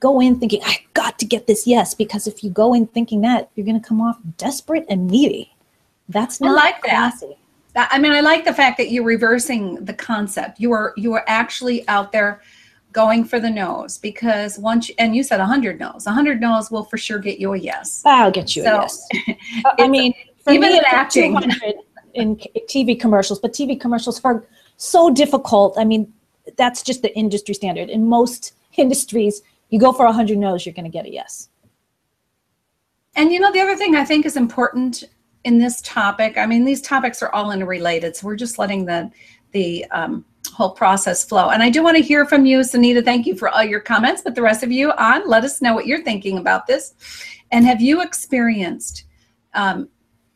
go 0.00 0.20
in 0.20 0.38
thinking, 0.38 0.60
I 0.64 0.78
got 0.94 1.18
to 1.20 1.24
get 1.24 1.46
this 1.46 1.66
yes, 1.66 1.94
because 1.94 2.26
if 2.26 2.42
you 2.42 2.50
go 2.50 2.74
in 2.74 2.86
thinking 2.88 3.20
that, 3.20 3.48
you're 3.54 3.66
going 3.66 3.80
to 3.80 3.86
come 3.86 4.00
off 4.00 4.18
desperate 4.36 4.84
and 4.88 5.06
needy. 5.06 5.51
That's 6.08 6.40
not 6.40 6.50
I 6.50 6.52
like 6.52 6.82
classy. 6.82 7.36
that. 7.74 7.88
I 7.90 7.98
mean, 7.98 8.12
I 8.12 8.20
like 8.20 8.44
the 8.44 8.52
fact 8.54 8.76
that 8.78 8.90
you're 8.90 9.04
reversing 9.04 9.84
the 9.84 9.94
concept. 9.94 10.60
You 10.60 10.72
are 10.72 10.92
you 10.96 11.12
are 11.14 11.24
actually 11.26 11.86
out 11.88 12.12
there 12.12 12.42
going 12.92 13.24
for 13.24 13.40
the 13.40 13.48
nose 13.48 13.96
because 13.96 14.58
once 14.58 14.90
you, 14.90 14.94
and 14.98 15.16
you 15.16 15.22
said 15.22 15.38
100 15.38 15.80
no's 15.80 16.04
100 16.04 16.42
no's 16.42 16.70
will 16.70 16.84
for 16.84 16.98
sure 16.98 17.18
get 17.18 17.38
you 17.38 17.54
a 17.54 17.56
yes 17.56 18.02
i'll 18.04 18.30
get 18.30 18.54
you 18.54 18.62
so, 18.62 18.76
a 18.76 18.82
yes 18.82 19.08
uh, 19.64 19.70
i 19.78 19.88
mean 19.88 20.12
even 20.50 20.72
in 20.72 20.82
acting 20.84 21.34
in 22.14 22.36
TV 22.36 22.98
commercials, 22.98 23.38
but 23.38 23.52
TV 23.52 23.80
commercials 23.80 24.20
are 24.24 24.44
so 24.76 25.10
difficult. 25.10 25.74
I 25.78 25.84
mean, 25.84 26.12
that's 26.56 26.82
just 26.82 27.02
the 27.02 27.16
industry 27.16 27.54
standard. 27.54 27.88
In 27.88 28.08
most 28.08 28.54
industries, 28.76 29.42
you 29.70 29.78
go 29.78 29.92
for 29.92 30.04
100 30.06 30.38
no's, 30.38 30.66
you're 30.66 30.74
going 30.74 30.84
to 30.84 30.90
get 30.90 31.06
a 31.06 31.10
yes. 31.10 31.48
And 33.14 33.32
you 33.32 33.40
know, 33.40 33.52
the 33.52 33.60
other 33.60 33.76
thing 33.76 33.94
I 33.94 34.04
think 34.04 34.24
is 34.24 34.36
important 34.36 35.04
in 35.44 35.58
this 35.58 35.80
topic, 35.82 36.38
I 36.38 36.46
mean, 36.46 36.64
these 36.64 36.80
topics 36.80 37.22
are 37.22 37.32
all 37.34 37.50
interrelated, 37.50 38.16
so 38.16 38.26
we're 38.26 38.36
just 38.36 38.58
letting 38.58 38.84
the 38.84 39.10
the 39.52 39.84
um, 39.90 40.24
whole 40.50 40.70
process 40.70 41.24
flow. 41.24 41.50
And 41.50 41.62
I 41.62 41.70
do 41.70 41.82
want 41.82 41.96
to 41.96 42.02
hear 42.02 42.24
from 42.24 42.46
you, 42.46 42.60
Sunita. 42.60 43.04
Thank 43.04 43.26
you 43.26 43.36
for 43.36 43.48
all 43.48 43.62
your 43.62 43.80
comments, 43.80 44.22
but 44.22 44.34
the 44.34 44.42
rest 44.42 44.62
of 44.62 44.72
you 44.72 44.92
on, 44.92 45.28
let 45.28 45.44
us 45.44 45.60
know 45.60 45.74
what 45.74 45.86
you're 45.86 46.02
thinking 46.02 46.38
about 46.38 46.66
this. 46.66 46.94
And 47.50 47.66
have 47.66 47.82
you 47.82 48.00
experienced 48.02 49.04
um, 49.52 49.88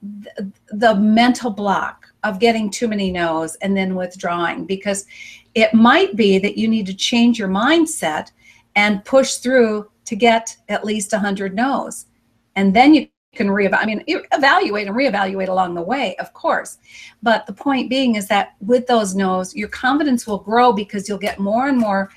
the, 0.02 0.52
the 0.68 0.94
mental 0.94 1.50
block 1.50 2.06
of 2.24 2.38
getting 2.38 2.70
too 2.70 2.88
many 2.88 3.10
no's 3.10 3.56
and 3.56 3.76
then 3.76 3.94
withdrawing 3.94 4.66
because 4.66 5.06
it 5.54 5.72
might 5.72 6.16
be 6.16 6.38
that 6.38 6.58
you 6.58 6.68
need 6.68 6.86
to 6.86 6.94
change 6.94 7.38
your 7.38 7.48
mindset 7.48 8.30
and 8.74 9.04
push 9.04 9.36
through 9.36 9.90
to 10.04 10.16
get 10.16 10.56
at 10.68 10.84
least 10.84 11.12
100 11.12 11.54
no's 11.54 12.06
and 12.54 12.74
then 12.74 12.94
you 12.94 13.08
can 13.36 13.48
reevaluate. 13.48 13.78
I 13.78 13.86
mean, 13.86 14.04
evaluate 14.32 14.86
and 14.86 14.96
reevaluate 14.96 15.48
along 15.48 15.74
the 15.74 15.82
way, 15.82 16.16
of 16.16 16.32
course. 16.32 16.78
But 17.22 17.46
the 17.46 17.52
point 17.52 17.90
being 17.90 18.16
is 18.16 18.28
that 18.28 18.54
with 18.60 18.86
those 18.86 19.14
no's, 19.14 19.54
your 19.54 19.68
confidence 19.68 20.26
will 20.26 20.38
grow 20.38 20.72
because 20.72 21.08
you'll 21.08 21.18
get 21.18 21.38
more 21.38 21.68
and 21.68 21.78
more 21.78 22.10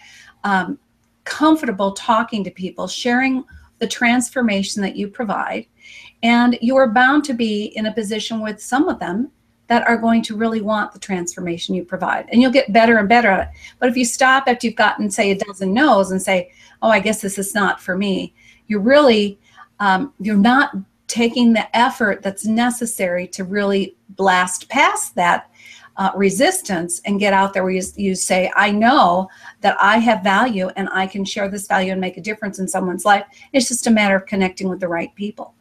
um, 0.44 0.80
comfortable 1.26 1.92
talking 1.92 2.44
to 2.44 2.52
people, 2.52 2.88
sharing 2.88 3.44
the 3.80 3.88
transformation 3.88 4.82
that 4.82 4.96
you 4.96 5.08
provide, 5.08 5.66
and 6.24 6.58
you 6.62 6.76
are 6.76 6.90
bound 6.90 7.24
to 7.26 7.34
be 7.34 7.66
in 7.78 7.86
a 7.86 7.94
position 7.94 8.42
with 8.42 8.62
some 8.62 8.90
of 8.90 9.00
them 9.00 9.32
that 9.68 9.88
are 9.88 9.98
going 9.98 10.24
to 10.24 10.36
really 10.36 10.62
want 10.62 10.92
the 10.92 11.00
transformation 11.00 11.76
you 11.76 11.86
provide, 11.86 12.28
and 12.32 12.42
you'll 12.42 12.52
get 12.52 12.74
better 12.74 12.98
and 12.98 13.08
better 13.08 13.30
at 13.30 13.48
it. 13.48 13.56
But 13.78 13.90
if 13.90 13.96
you 13.96 14.04
stop 14.04 14.46
after 14.48 14.68
you've 14.68 14.76
gotten, 14.76 15.10
say, 15.12 15.32
a 15.32 15.38
dozen 15.38 15.74
no's 15.74 16.12
and 16.12 16.22
say, 16.22 16.52
"Oh, 16.82 16.90
I 16.90 17.00
guess 17.00 17.22
this 17.22 17.38
is 17.38 17.54
not 17.54 17.80
for 17.80 17.96
me," 17.96 18.34
you're 18.68 18.82
really 18.82 19.40
um, 19.80 20.14
you're 20.20 20.36
not 20.36 20.72
taking 21.10 21.52
the 21.52 21.76
effort 21.76 22.22
that's 22.22 22.46
necessary 22.46 23.28
to 23.28 23.44
really 23.44 23.96
blast 24.10 24.70
past 24.70 25.16
that 25.16 25.50
uh, 25.98 26.12
resistance 26.16 27.02
and 27.04 27.20
get 27.20 27.34
out 27.34 27.54
there 27.54 27.64
where 27.64 27.74
you, 27.74 27.84
you 27.98 28.16
say, 28.16 28.50
I 28.56 28.72
know 28.72 29.28
that 29.60 29.76
I 29.82 29.98
have 29.98 30.24
value 30.24 30.70
and 30.78 30.88
I 30.94 31.08
can 31.08 31.26
share 31.26 31.50
this 31.50 31.68
value 31.68 31.92
and 31.92 32.00
make 32.00 32.16
a 32.16 32.22
difference 32.22 32.60
in 32.60 32.70
someone's 32.70 33.04
life. 33.04 33.26
It's 33.52 33.68
just 33.68 33.88
a 33.88 33.92
matter 33.92 34.16
of 34.16 34.26
connecting 34.26 34.70
with 34.70 34.80
the 34.80 34.88
right 34.88 35.14
people. 35.16 35.54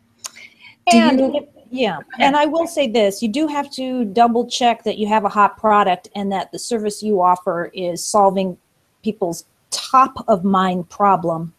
Do 0.88 0.96
And 0.96 1.18
you- 1.18 1.48
yeah, 1.70 1.98
and 2.18 2.34
I 2.34 2.46
will 2.46 2.66
say 2.66 2.88
this: 2.88 3.22
you 3.22 3.28
do 3.28 3.46
have 3.46 3.70
to 3.72 4.06
double 4.06 4.46
check 4.46 4.84
that 4.84 4.96
you 4.96 5.06
have 5.06 5.26
a 5.26 5.28
hot 5.28 5.58
product 5.58 6.08
and 6.14 6.32
that 6.32 6.50
the 6.50 6.58
service 6.58 7.02
you 7.02 7.20
offer 7.20 7.70
is 7.74 8.02
solving 8.02 8.56
people's 9.02 9.44
top 9.70 10.24
of 10.28 10.44
mind 10.44 10.88
problem, 10.88 11.52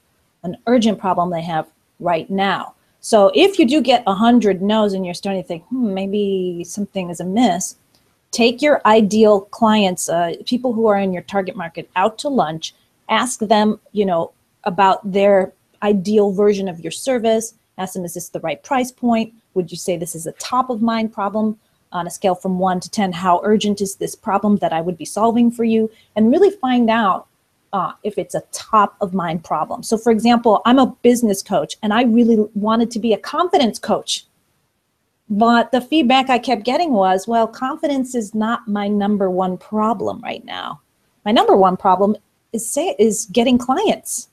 an 0.43 0.58
urgent 0.65 0.97
problem 0.97 1.30
they 1.30 1.43
have 1.43 1.67
right 1.99 2.28
now. 2.28 2.73
So 3.02 3.32
if 3.34 3.58
you 3.58 3.66
do 3.66 3.82
get 3.82 4.04
a 4.08 4.14
hundred 4.14 4.62
no's 4.62 4.94
and 4.94 5.06
you're 5.06 5.14
starting 5.14 5.42
to 5.42 5.48
think, 5.48 5.64
hmm, 5.68 5.94
maybe 5.94 6.64
something 6.66 7.10
is 7.10 7.20
amiss, 7.20 7.76
take 8.32 8.62
your 8.62 8.82
ideal 8.86 9.42
clients, 9.42 10.10
uh, 10.10 10.34
people 10.46 10.74
who 10.74 10.88
are 10.88 10.98
in 10.98 11.14
your 11.14 11.24
target 11.24 11.56
market, 11.56 11.90
out 11.96 12.18
to 12.20 12.30
lunch. 12.30 12.76
Ask 13.10 13.40
them, 13.40 13.80
you 13.92 14.06
know, 14.06 14.32
about 14.66 15.10
their 15.10 15.54
ideal 15.82 16.32
version 16.32 16.68
of 16.68 16.80
your 16.82 16.92
service. 16.92 17.56
Ask 17.78 17.94
them, 17.94 18.06
is 18.06 18.14
this 18.14 18.30
the 18.30 18.42
right 18.42 18.62
price 18.62 18.92
point? 18.92 19.34
Would 19.54 19.72
you 19.72 19.78
say 19.78 19.98
this 19.98 20.14
is 20.14 20.28
a 20.28 20.34
top 20.34 20.70
of 20.70 20.82
mind 20.82 21.14
problem 21.14 21.58
on 21.92 22.06
a 22.06 22.12
scale 22.12 22.36
from 22.36 22.60
one 22.60 22.80
to 22.82 22.90
10? 22.90 23.14
How 23.14 23.42
urgent 23.44 23.82
is 23.82 23.96
this 23.96 24.14
problem 24.14 24.58
that 24.58 24.74
I 24.74 24.82
would 24.82 24.98
be 24.98 25.06
solving 25.06 25.50
for 25.50 25.64
you? 25.64 25.90
And 26.16 26.32
really 26.32 26.52
find 26.52 26.90
out 26.90 27.28
uh, 27.73 27.93
if 28.03 28.17
it's 28.17 28.36
a 28.36 28.43
top 28.51 28.95
of 29.01 29.13
mind 29.13 29.43
problem. 29.43 29.84
So, 29.84 29.97
for 29.97 30.12
example, 30.12 30.62
I'm 30.65 30.79
a 30.79 30.95
business 31.03 31.43
coach 31.43 31.75
and 31.84 31.93
I 31.93 32.03
really 32.03 32.38
wanted 32.53 32.91
to 32.91 32.99
be 32.99 33.13
a 33.13 33.17
confidence 33.17 33.79
coach. 33.79 34.25
But 35.29 35.71
the 35.71 35.82
feedback 35.82 36.29
I 36.29 36.39
kept 36.39 36.63
getting 36.63 36.91
was, 36.91 37.27
well, 37.27 37.47
confidence 37.47 38.15
is 38.15 38.34
not 38.34 38.67
my 38.67 38.88
number 38.88 39.29
one 39.29 39.58
problem 39.58 40.21
right 40.21 40.43
now. 40.43 40.82
My 41.23 41.32
number 41.32 41.55
one 41.55 41.77
problem 41.77 42.15
is 42.51 42.67
say 42.67 42.95
is 42.97 43.27
getting 43.32 43.60
clients. 43.60 44.29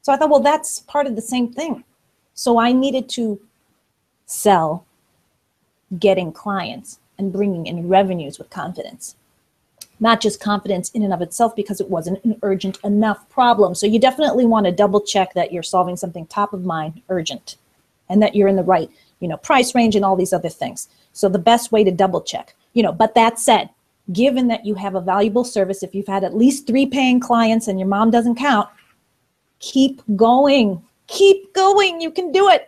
So 0.00 0.12
I 0.12 0.16
thought, 0.16 0.30
well, 0.30 0.40
that's 0.40 0.80
part 0.80 1.06
of 1.06 1.16
the 1.16 1.22
same 1.22 1.52
thing. 1.52 1.84
So 2.32 2.58
I 2.58 2.72
needed 2.72 3.10
to 3.10 3.38
sell 4.24 4.86
getting 5.98 6.32
clients 6.32 7.00
and 7.18 7.32
bringing 7.32 7.66
in 7.66 7.88
revenues 7.88 8.38
with 8.38 8.48
confidence. 8.48 9.16
Not 10.00 10.20
just 10.20 10.40
confidence 10.40 10.90
in 10.90 11.02
and 11.02 11.12
of 11.12 11.22
itself 11.22 11.56
because 11.56 11.80
it 11.80 11.90
wasn't 11.90 12.24
an 12.24 12.38
urgent 12.42 12.78
enough 12.84 13.28
problem. 13.28 13.74
So 13.74 13.86
you 13.86 13.98
definitely 13.98 14.46
want 14.46 14.66
to 14.66 14.72
double 14.72 15.00
check 15.00 15.34
that 15.34 15.52
you're 15.52 15.62
solving 15.62 15.96
something 15.96 16.26
top 16.26 16.52
of 16.52 16.64
mind, 16.64 17.02
urgent, 17.08 17.56
and 18.08 18.22
that 18.22 18.34
you're 18.34 18.48
in 18.48 18.56
the 18.56 18.62
right, 18.62 18.90
you 19.20 19.28
know, 19.28 19.36
price 19.36 19.74
range 19.74 19.96
and 19.96 20.04
all 20.04 20.16
these 20.16 20.32
other 20.32 20.48
things. 20.48 20.88
So 21.12 21.28
the 21.28 21.38
best 21.38 21.72
way 21.72 21.82
to 21.82 21.90
double 21.90 22.20
check, 22.20 22.54
you 22.74 22.82
know, 22.82 22.92
but 22.92 23.14
that 23.14 23.40
said, 23.40 23.70
given 24.12 24.48
that 24.48 24.64
you 24.64 24.74
have 24.74 24.94
a 24.94 25.00
valuable 25.00 25.44
service, 25.44 25.82
if 25.82 25.94
you've 25.94 26.06
had 26.06 26.24
at 26.24 26.36
least 26.36 26.66
three 26.66 26.86
paying 26.86 27.20
clients 27.20 27.68
and 27.68 27.78
your 27.78 27.88
mom 27.88 28.10
doesn't 28.10 28.36
count, 28.36 28.68
keep 29.58 30.02
going. 30.16 30.82
Keep 31.08 31.54
going. 31.54 32.00
You 32.00 32.10
can 32.10 32.32
do 32.32 32.48
it. 32.48 32.67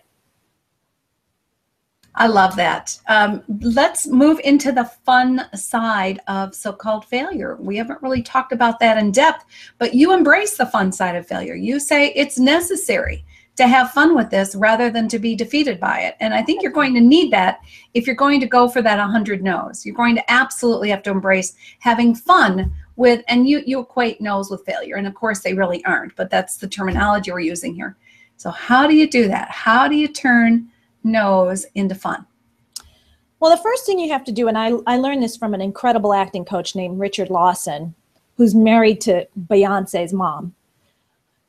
I 2.15 2.27
love 2.27 2.57
that. 2.57 2.99
Um, 3.09 3.43
let's 3.61 4.07
move 4.07 4.41
into 4.45 4.73
the 4.73 4.85
fun 4.85 5.43
side 5.55 6.21
of 6.27 6.55
so 6.55 6.73
called 6.73 7.05
failure. 7.05 7.57
We 7.61 7.77
haven't 7.77 8.03
really 8.03 8.23
talked 8.23 8.53
about 8.53 8.81
that 8.81 8.99
in 8.99 9.13
depth, 9.13 9.45
but 9.79 9.95
you 9.95 10.13
embrace 10.13 10.57
the 10.57 10.67
fun 10.67 10.93
side 10.93 11.15
of 11.15 11.27
failure. 11.27 11.55
You 11.55 11.79
say 11.79 12.13
it's 12.17 12.39
necessary 12.39 13.25
to 13.57 13.67
have 13.67 13.93
fun 13.93 14.17
with 14.17 14.31
this 14.31 14.55
rather 14.55 14.91
than 14.91 15.07
to 15.09 15.19
be 15.19 15.37
defeated 15.37 15.79
by 15.79 16.01
it. 16.01 16.17
And 16.21 16.33
I 16.33 16.43
think 16.43 16.63
you're 16.63 16.73
going 16.73 16.95
to 16.95 17.01
need 17.01 17.31
that 17.33 17.61
if 17.95 18.07
you're 18.07 18.17
going 18.17 18.41
to 18.41 18.47
go 18.47 18.69
for 18.69 18.81
that 18.83 18.99
100 18.99 19.43
no's. 19.43 19.85
You're 19.85 19.95
going 19.95 20.15
to 20.17 20.33
absolutely 20.33 20.89
have 20.89 21.03
to 21.05 21.11
embrace 21.11 21.55
having 21.79 22.15
fun 22.15 22.73
with, 22.97 23.23
and 23.29 23.49
you, 23.49 23.63
you 23.67 23.81
equate 23.81 24.21
no's 24.21 24.51
with 24.51 24.65
failure. 24.65 24.97
And 24.97 25.07
of 25.07 25.15
course, 25.15 25.41
they 25.41 25.55
really 25.55 25.85
aren't, 25.85 26.17
but 26.17 26.31
that's 26.31 26.57
the 26.57 26.69
terminology 26.69 27.31
we're 27.33 27.41
using 27.41 27.75
here. 27.75 27.97
So, 28.37 28.51
how 28.51 28.87
do 28.87 28.95
you 28.95 29.09
do 29.09 29.29
that? 29.29 29.51
How 29.51 29.87
do 29.87 29.95
you 29.95 30.09
turn 30.09 30.71
no's 31.05 31.67
into 31.75 31.95
fun? 31.95 32.27
Well, 33.39 33.51
the 33.51 33.63
first 33.63 33.87
thing 33.87 33.99
you 33.99 34.11
have 34.13 34.25
to 34.25 34.33
do, 34.33 34.49
and 34.49 34.59
I, 34.59 34.73
I 34.87 34.99
learned 34.99 35.23
this 35.23 35.37
from 35.37 35.55
an 35.55 35.63
incredible 35.63 36.13
acting 36.13 36.45
coach 36.45 36.75
named 36.75 37.01
Richard 37.01 37.31
Lawson, 37.31 37.95
who's 38.37 38.55
married 38.55 39.01
to 39.03 39.27
Beyonce's 39.49 40.13
mom. 40.13 40.55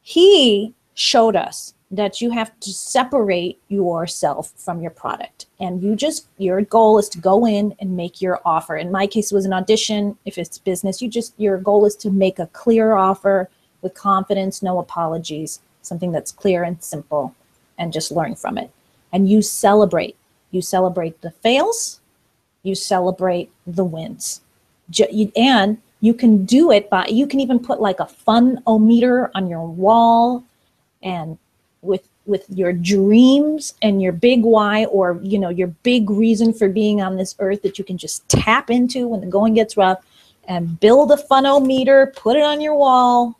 He 0.02 0.74
showed 0.94 1.36
us 1.36 1.74
that 1.92 2.22
you 2.22 2.32
have 2.32 2.58
to 2.62 2.70
separate 2.72 3.60
yourself 3.68 4.54
from 4.56 4.82
your 4.82 4.92
product. 4.92 5.48
And 5.60 5.84
you 5.84 5.96
just, 5.96 6.28
your 6.38 6.62
goal 6.62 6.98
is 6.98 7.10
to 7.10 7.18
go 7.18 7.46
in 7.46 7.76
and 7.80 7.98
make 7.98 8.22
your 8.22 8.40
offer. 8.46 8.78
In 8.78 8.92
my 8.92 9.06
case, 9.06 9.32
it 9.32 9.36
was 9.36 9.46
an 9.46 9.52
audition. 9.52 10.18
If 10.26 10.38
it's 10.38 10.58
business, 10.58 11.02
you 11.02 11.10
just, 11.10 11.34
your 11.38 11.58
goal 11.58 11.86
is 11.86 11.98
to 11.98 12.10
make 12.10 12.40
a 12.40 12.48
clear 12.48 12.94
offer 12.94 13.50
with 13.82 13.94
confidence, 13.94 14.64
no 14.64 14.80
apologies, 14.80 15.60
something 15.82 16.14
that's 16.14 16.32
clear 16.32 16.64
and 16.64 16.82
simple, 16.82 17.36
and 17.78 17.92
just 17.92 18.12
learn 18.12 18.36
from 18.36 18.58
it. 18.58 18.72
And 19.14 19.30
you 19.30 19.42
celebrate. 19.42 20.16
You 20.52 20.62
celebrate 20.62 21.22
the 21.22 21.32
fails, 21.32 22.02
you 22.64 22.76
celebrate 22.76 23.52
the 23.66 23.86
wins. 23.86 24.42
And 25.36 25.78
you 26.02 26.14
can 26.14 26.46
do 26.46 26.72
it 26.72 26.90
by, 26.90 27.06
you 27.08 27.26
can 27.26 27.40
even 27.40 27.60
put 27.60 27.80
like 27.80 28.00
a 28.00 28.06
fun 28.06 28.62
o 28.68 28.78
meter 28.78 29.32
on 29.34 29.50
your 29.50 29.66
wall 29.66 30.44
and 31.02 31.38
with 31.82 32.08
with 32.26 32.46
your 32.50 32.72
dreams 32.72 33.74
and 33.82 34.02
your 34.02 34.12
big 34.12 34.44
why 34.44 34.86
or 34.86 35.20
you 35.24 35.40
know 35.40 35.50
your 35.50 35.68
big 35.68 36.10
reason 36.10 36.54
for 36.54 36.70
being 36.70 37.02
on 37.02 37.18
this 37.18 37.36
earth 37.40 37.62
that 37.64 37.80
you 37.80 37.84
can 37.84 37.98
just 37.98 38.28
tap 38.30 38.70
into 38.70 39.08
when 39.08 39.22
the 39.22 39.28
going 39.28 39.56
gets 39.56 39.76
rough 39.76 40.06
and 40.48 40.80
build 40.80 41.12
a 41.12 41.18
funometer 41.18 42.14
put 42.16 42.36
it 42.36 42.44
on 42.44 42.62
your 42.62 42.76
wall 42.76 43.40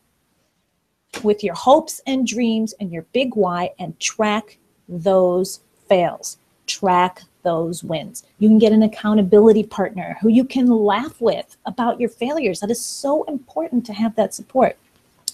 with 1.24 1.44
your 1.44 1.54
hopes 1.54 2.02
and 2.08 2.26
dreams 2.26 2.74
and 2.80 2.92
your 2.92 3.04
big 3.14 3.36
why 3.36 3.70
and 3.78 4.00
track 4.00 4.58
those 4.92 5.62
fails 5.88 6.38
track 6.68 7.22
those 7.44 7.84
wins 7.84 8.24
you 8.38 8.48
can 8.48 8.60
get 8.60 8.72
an 8.72 8.84
accountability 8.84 9.64
partner 9.64 10.16
who 10.22 10.30
you 10.30 10.46
can 10.46 10.68
laugh 10.68 11.20
with 11.20 11.58
about 11.66 12.00
your 12.00 12.10
failures 12.10 12.60
that 12.60 12.70
is 12.70 12.84
so 12.84 13.24
important 13.24 13.84
to 13.84 13.94
have 13.94 14.16
that 14.16 14.34
support 14.34 14.78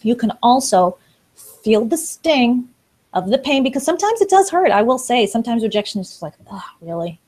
you 0.02 0.16
can 0.16 0.32
also 0.42 0.98
feel 1.36 1.86
the 1.86 1.98
sting 1.98 2.70
of 3.14 3.30
the 3.30 3.38
pain 3.38 3.64
because 3.64 3.84
sometimes 3.84 4.22
it 4.22 4.30
does 4.30 4.50
hurt. 4.50 4.72
I 4.72 4.82
will 4.82 4.98
say 4.98 5.26
sometimes 5.26 5.64
rejection 5.64 6.02
is 6.02 6.10
just 6.10 6.22
like, 6.22 6.34
oh, 6.52 6.64
really, 6.82 7.20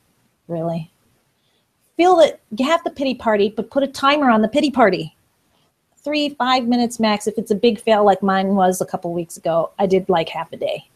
really. 0.47 0.91
Feel 1.97 2.15
that 2.17 2.39
you 2.55 2.65
have 2.65 2.83
the 2.83 2.91
pity 2.91 3.15
party, 3.15 3.53
but 3.55 3.71
put 3.71 3.83
a 3.83 3.87
timer 3.87 4.29
on 4.29 4.41
the 4.41 4.47
pity 4.47 4.71
party. 4.71 5.15
Three, 5.97 6.29
five 6.29 6.67
minutes 6.67 6.99
max. 6.99 7.27
If 7.27 7.37
it's 7.37 7.51
a 7.51 7.55
big 7.55 7.79
fail 7.79 8.05
like 8.05 8.23
mine 8.23 8.55
was 8.55 8.79
a 8.79 8.85
couple 8.85 9.11
weeks 9.13 9.35
ago, 9.35 9.71
I 9.77 9.85
did 9.85 10.07
like 10.07 10.29
half 10.29 10.53
a 10.53 10.57
day. 10.57 10.87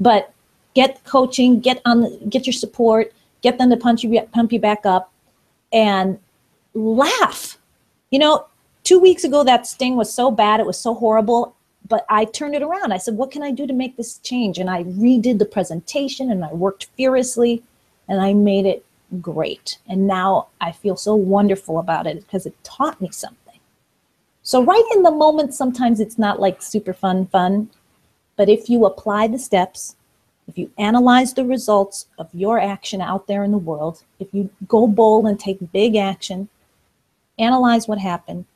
But 0.00 0.32
get 0.80 1.02
coaching, 1.04 1.60
get 1.60 1.80
on, 1.84 2.28
get 2.28 2.46
your 2.46 2.58
support, 2.64 3.12
get 3.42 3.58
them 3.58 3.70
to 3.70 3.76
punch 3.76 4.04
you, 4.04 4.20
pump 4.36 4.52
you 4.52 4.60
back 4.60 4.86
up, 4.86 5.12
and 5.72 6.18
laugh. 6.74 7.58
You 8.10 8.18
know, 8.18 8.46
two 8.84 8.98
weeks 8.98 9.24
ago 9.24 9.44
that 9.44 9.66
sting 9.66 9.96
was 9.96 10.12
so 10.12 10.30
bad, 10.30 10.60
it 10.60 10.66
was 10.66 10.78
so 10.78 10.94
horrible 10.94 11.54
but 11.88 12.04
I 12.08 12.24
turned 12.26 12.54
it 12.54 12.62
around. 12.62 12.92
I 12.92 12.98
said, 12.98 13.16
what 13.16 13.30
can 13.30 13.42
I 13.42 13.50
do 13.50 13.66
to 13.66 13.72
make 13.72 13.96
this 13.96 14.18
change? 14.18 14.58
And 14.58 14.68
I 14.68 14.84
redid 14.84 15.38
the 15.38 15.46
presentation 15.46 16.30
and 16.30 16.44
I 16.44 16.52
worked 16.52 16.88
furiously 16.96 17.62
and 18.08 18.20
I 18.20 18.34
made 18.34 18.66
it 18.66 18.84
great. 19.20 19.78
And 19.88 20.06
now 20.06 20.48
I 20.60 20.72
feel 20.72 20.96
so 20.96 21.14
wonderful 21.14 21.78
about 21.78 22.06
it 22.06 22.20
because 22.20 22.46
it 22.46 22.62
taught 22.62 23.00
me 23.00 23.10
something. 23.10 23.58
So, 24.42 24.62
right 24.62 24.84
in 24.94 25.02
the 25.02 25.10
moment, 25.10 25.54
sometimes 25.54 26.00
it's 26.00 26.18
not 26.18 26.40
like 26.40 26.62
super 26.62 26.94
fun, 26.94 27.26
fun. 27.26 27.70
But 28.36 28.48
if 28.48 28.70
you 28.70 28.86
apply 28.86 29.28
the 29.28 29.38
steps, 29.38 29.96
if 30.48 30.56
you 30.56 30.70
analyze 30.78 31.34
the 31.34 31.44
results 31.44 32.06
of 32.18 32.28
your 32.32 32.58
action 32.58 33.02
out 33.02 33.26
there 33.26 33.44
in 33.44 33.52
the 33.52 33.58
world, 33.58 34.02
if 34.18 34.28
you 34.32 34.48
go 34.66 34.86
bold 34.86 35.26
and 35.26 35.38
take 35.38 35.72
big 35.72 35.94
action, 35.94 36.48
analyze 37.38 37.86
what 37.86 37.98
happened, 37.98 38.46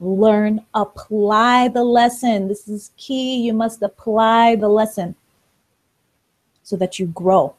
learn, 0.00 0.64
apply 0.74 1.68
the 1.68 1.84
lesson. 1.84 2.48
This 2.48 2.66
is 2.68 2.90
key. 2.96 3.42
You 3.42 3.52
must 3.52 3.82
apply 3.82 4.56
the 4.56 4.68
lesson 4.68 5.14
so 6.62 6.74
that 6.76 6.98
you 6.98 7.06
grow. 7.06 7.54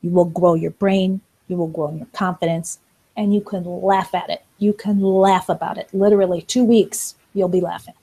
You 0.00 0.10
will 0.10 0.24
grow 0.24 0.54
your 0.54 0.70
brain, 0.72 1.20
you 1.48 1.56
will 1.56 1.68
grow 1.68 1.94
your 1.94 2.06
confidence, 2.12 2.78
and 3.16 3.34
you 3.34 3.40
can 3.40 3.64
laugh 3.64 4.14
at 4.14 4.30
it. 4.30 4.42
You 4.58 4.72
can 4.72 5.00
laugh 5.00 5.48
about 5.48 5.78
it. 5.78 5.88
Literally, 5.92 6.42
two 6.42 6.64
weeks, 6.64 7.14
you'll 7.34 7.48
be 7.48 7.60
laughing. 7.60 7.94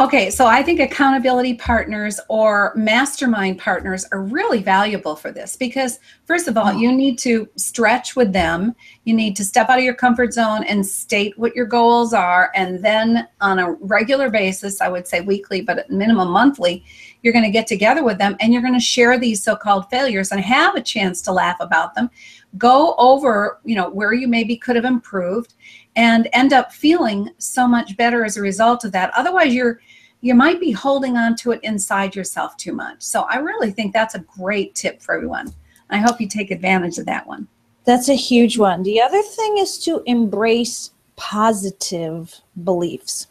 Okay, 0.00 0.30
so 0.30 0.46
I 0.46 0.62
think 0.62 0.80
accountability 0.80 1.52
partners 1.52 2.18
or 2.28 2.72
mastermind 2.74 3.58
partners 3.58 4.06
are 4.10 4.22
really 4.22 4.62
valuable 4.62 5.14
for 5.14 5.30
this 5.30 5.54
because, 5.54 5.98
first 6.24 6.48
of 6.48 6.56
all, 6.56 6.68
oh. 6.68 6.78
you 6.78 6.90
need 6.90 7.18
to 7.18 7.46
stretch 7.56 8.16
with 8.16 8.32
them. 8.32 8.74
You 9.04 9.12
need 9.12 9.36
to 9.36 9.44
step 9.44 9.68
out 9.68 9.76
of 9.76 9.84
your 9.84 9.92
comfort 9.92 10.32
zone 10.32 10.64
and 10.64 10.84
state 10.84 11.38
what 11.38 11.54
your 11.54 11.66
goals 11.66 12.14
are. 12.14 12.50
And 12.54 12.82
then, 12.82 13.28
on 13.42 13.58
a 13.58 13.72
regular 13.72 14.30
basis, 14.30 14.80
I 14.80 14.88
would 14.88 15.06
say 15.06 15.20
weekly, 15.20 15.60
but 15.60 15.80
at 15.80 15.90
minimum 15.90 16.30
monthly, 16.30 16.86
you're 17.22 17.34
going 17.34 17.44
to 17.44 17.50
get 17.50 17.66
together 17.66 18.02
with 18.02 18.16
them 18.16 18.34
and 18.40 18.50
you're 18.50 18.62
going 18.62 18.72
to 18.72 18.80
share 18.80 19.18
these 19.18 19.42
so 19.42 19.54
called 19.54 19.90
failures 19.90 20.32
and 20.32 20.40
have 20.40 20.74
a 20.74 20.80
chance 20.80 21.20
to 21.22 21.32
laugh 21.32 21.58
about 21.60 21.94
them. 21.94 22.08
Go 22.56 22.94
over, 22.96 23.60
you 23.62 23.76
know, 23.76 23.90
where 23.90 24.14
you 24.14 24.26
maybe 24.26 24.56
could 24.56 24.76
have 24.76 24.86
improved 24.86 25.52
and 25.96 26.28
end 26.32 26.52
up 26.52 26.72
feeling 26.72 27.30
so 27.38 27.66
much 27.68 27.96
better 27.96 28.24
as 28.24 28.36
a 28.36 28.42
result 28.42 28.84
of 28.84 28.92
that. 28.92 29.12
Otherwise, 29.16 29.54
you're 29.54 29.80
you 30.22 30.34
might 30.34 30.60
be 30.60 30.70
holding 30.70 31.16
on 31.16 31.34
to 31.34 31.50
it 31.50 31.60
inside 31.64 32.14
yourself 32.14 32.56
too 32.56 32.72
much. 32.72 33.02
So 33.02 33.22
I 33.22 33.38
really 33.38 33.72
think 33.72 33.92
that's 33.92 34.14
a 34.14 34.20
great 34.20 34.72
tip 34.76 35.02
for 35.02 35.16
everyone. 35.16 35.52
I 35.90 35.98
hope 35.98 36.20
you 36.20 36.28
take 36.28 36.52
advantage 36.52 36.98
of 36.98 37.06
that 37.06 37.26
one. 37.26 37.48
That's 37.84 38.08
a 38.08 38.14
huge 38.14 38.56
one. 38.56 38.84
The 38.84 39.00
other 39.00 39.20
thing 39.20 39.58
is 39.58 39.78
to 39.80 40.00
embrace 40.06 40.92
positive 41.16 42.40
beliefs. 42.62 43.26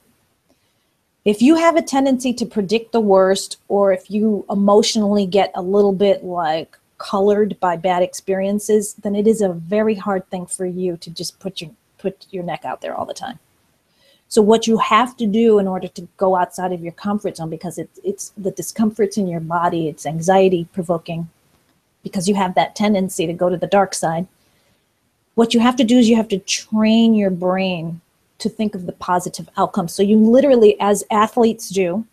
If 1.23 1.41
you 1.41 1.55
have 1.55 1.77
a 1.77 1.81
tendency 1.81 2.33
to 2.33 2.45
predict 2.45 2.91
the 2.91 2.99
worst, 2.99 3.57
or 3.69 3.93
if 3.93 4.11
you 4.11 4.45
emotionally 4.49 5.25
get 5.25 5.51
a 5.55 5.61
little 5.61 5.93
bit 5.93 6.25
like 6.25 6.77
colored 6.97 7.57
by 7.59 7.77
bad 7.77 8.03
experiences, 8.03 8.95
then 8.95 9.15
it 9.15 9.27
is 9.27 9.41
a 9.41 9.53
very 9.53 9.95
hard 9.95 10.29
thing 10.29 10.45
for 10.45 10.65
you 10.65 10.97
to 10.97 11.09
just 11.09 11.39
put 11.39 11.61
your 11.61 11.71
put 12.01 12.25
your 12.31 12.43
neck 12.43 12.63
out 12.65 12.81
there 12.81 12.95
all 12.95 13.05
the 13.05 13.21
time. 13.25 13.39
So 14.27 14.41
what 14.41 14.65
you 14.65 14.77
have 14.77 15.17
to 15.17 15.27
do 15.27 15.59
in 15.59 15.67
order 15.67 15.89
to 15.89 16.07
go 16.15 16.35
outside 16.35 16.71
of 16.71 16.81
your 16.81 16.93
comfort 16.93 17.35
zone, 17.37 17.49
because 17.49 17.77
it's 17.77 17.99
it's 18.03 18.25
the 18.37 18.51
discomforts 18.51 19.17
in 19.17 19.27
your 19.27 19.41
body, 19.41 19.89
it's 19.89 20.05
anxiety 20.05 20.67
provoking, 20.71 21.29
because 22.01 22.29
you 22.29 22.35
have 22.35 22.55
that 22.55 22.75
tendency 22.75 23.27
to 23.27 23.33
go 23.33 23.49
to 23.49 23.57
the 23.57 23.67
dark 23.67 23.93
side. 23.93 24.27
What 25.35 25.53
you 25.53 25.59
have 25.59 25.75
to 25.77 25.83
do 25.83 25.97
is 25.97 26.09
you 26.09 26.15
have 26.15 26.29
to 26.29 26.39
train 26.39 27.13
your 27.13 27.29
brain 27.29 28.01
to 28.39 28.49
think 28.49 28.73
of 28.73 28.85
the 28.85 28.93
positive 28.93 29.49
outcome. 29.57 29.87
So 29.87 30.01
you 30.01 30.17
literally, 30.17 30.79
as 30.79 31.03
athletes 31.11 31.69
do, 31.69 32.05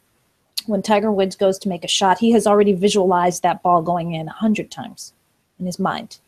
when 0.66 0.82
Tiger 0.82 1.10
Woods 1.10 1.36
goes 1.36 1.58
to 1.60 1.68
make 1.68 1.84
a 1.84 1.88
shot, 1.88 2.18
he 2.18 2.32
has 2.32 2.46
already 2.46 2.74
visualized 2.74 3.42
that 3.42 3.62
ball 3.62 3.80
going 3.80 4.12
in 4.12 4.28
a 4.28 4.32
hundred 4.32 4.70
times 4.70 5.12
in 5.58 5.66
his 5.66 5.78
mind, 5.78 6.18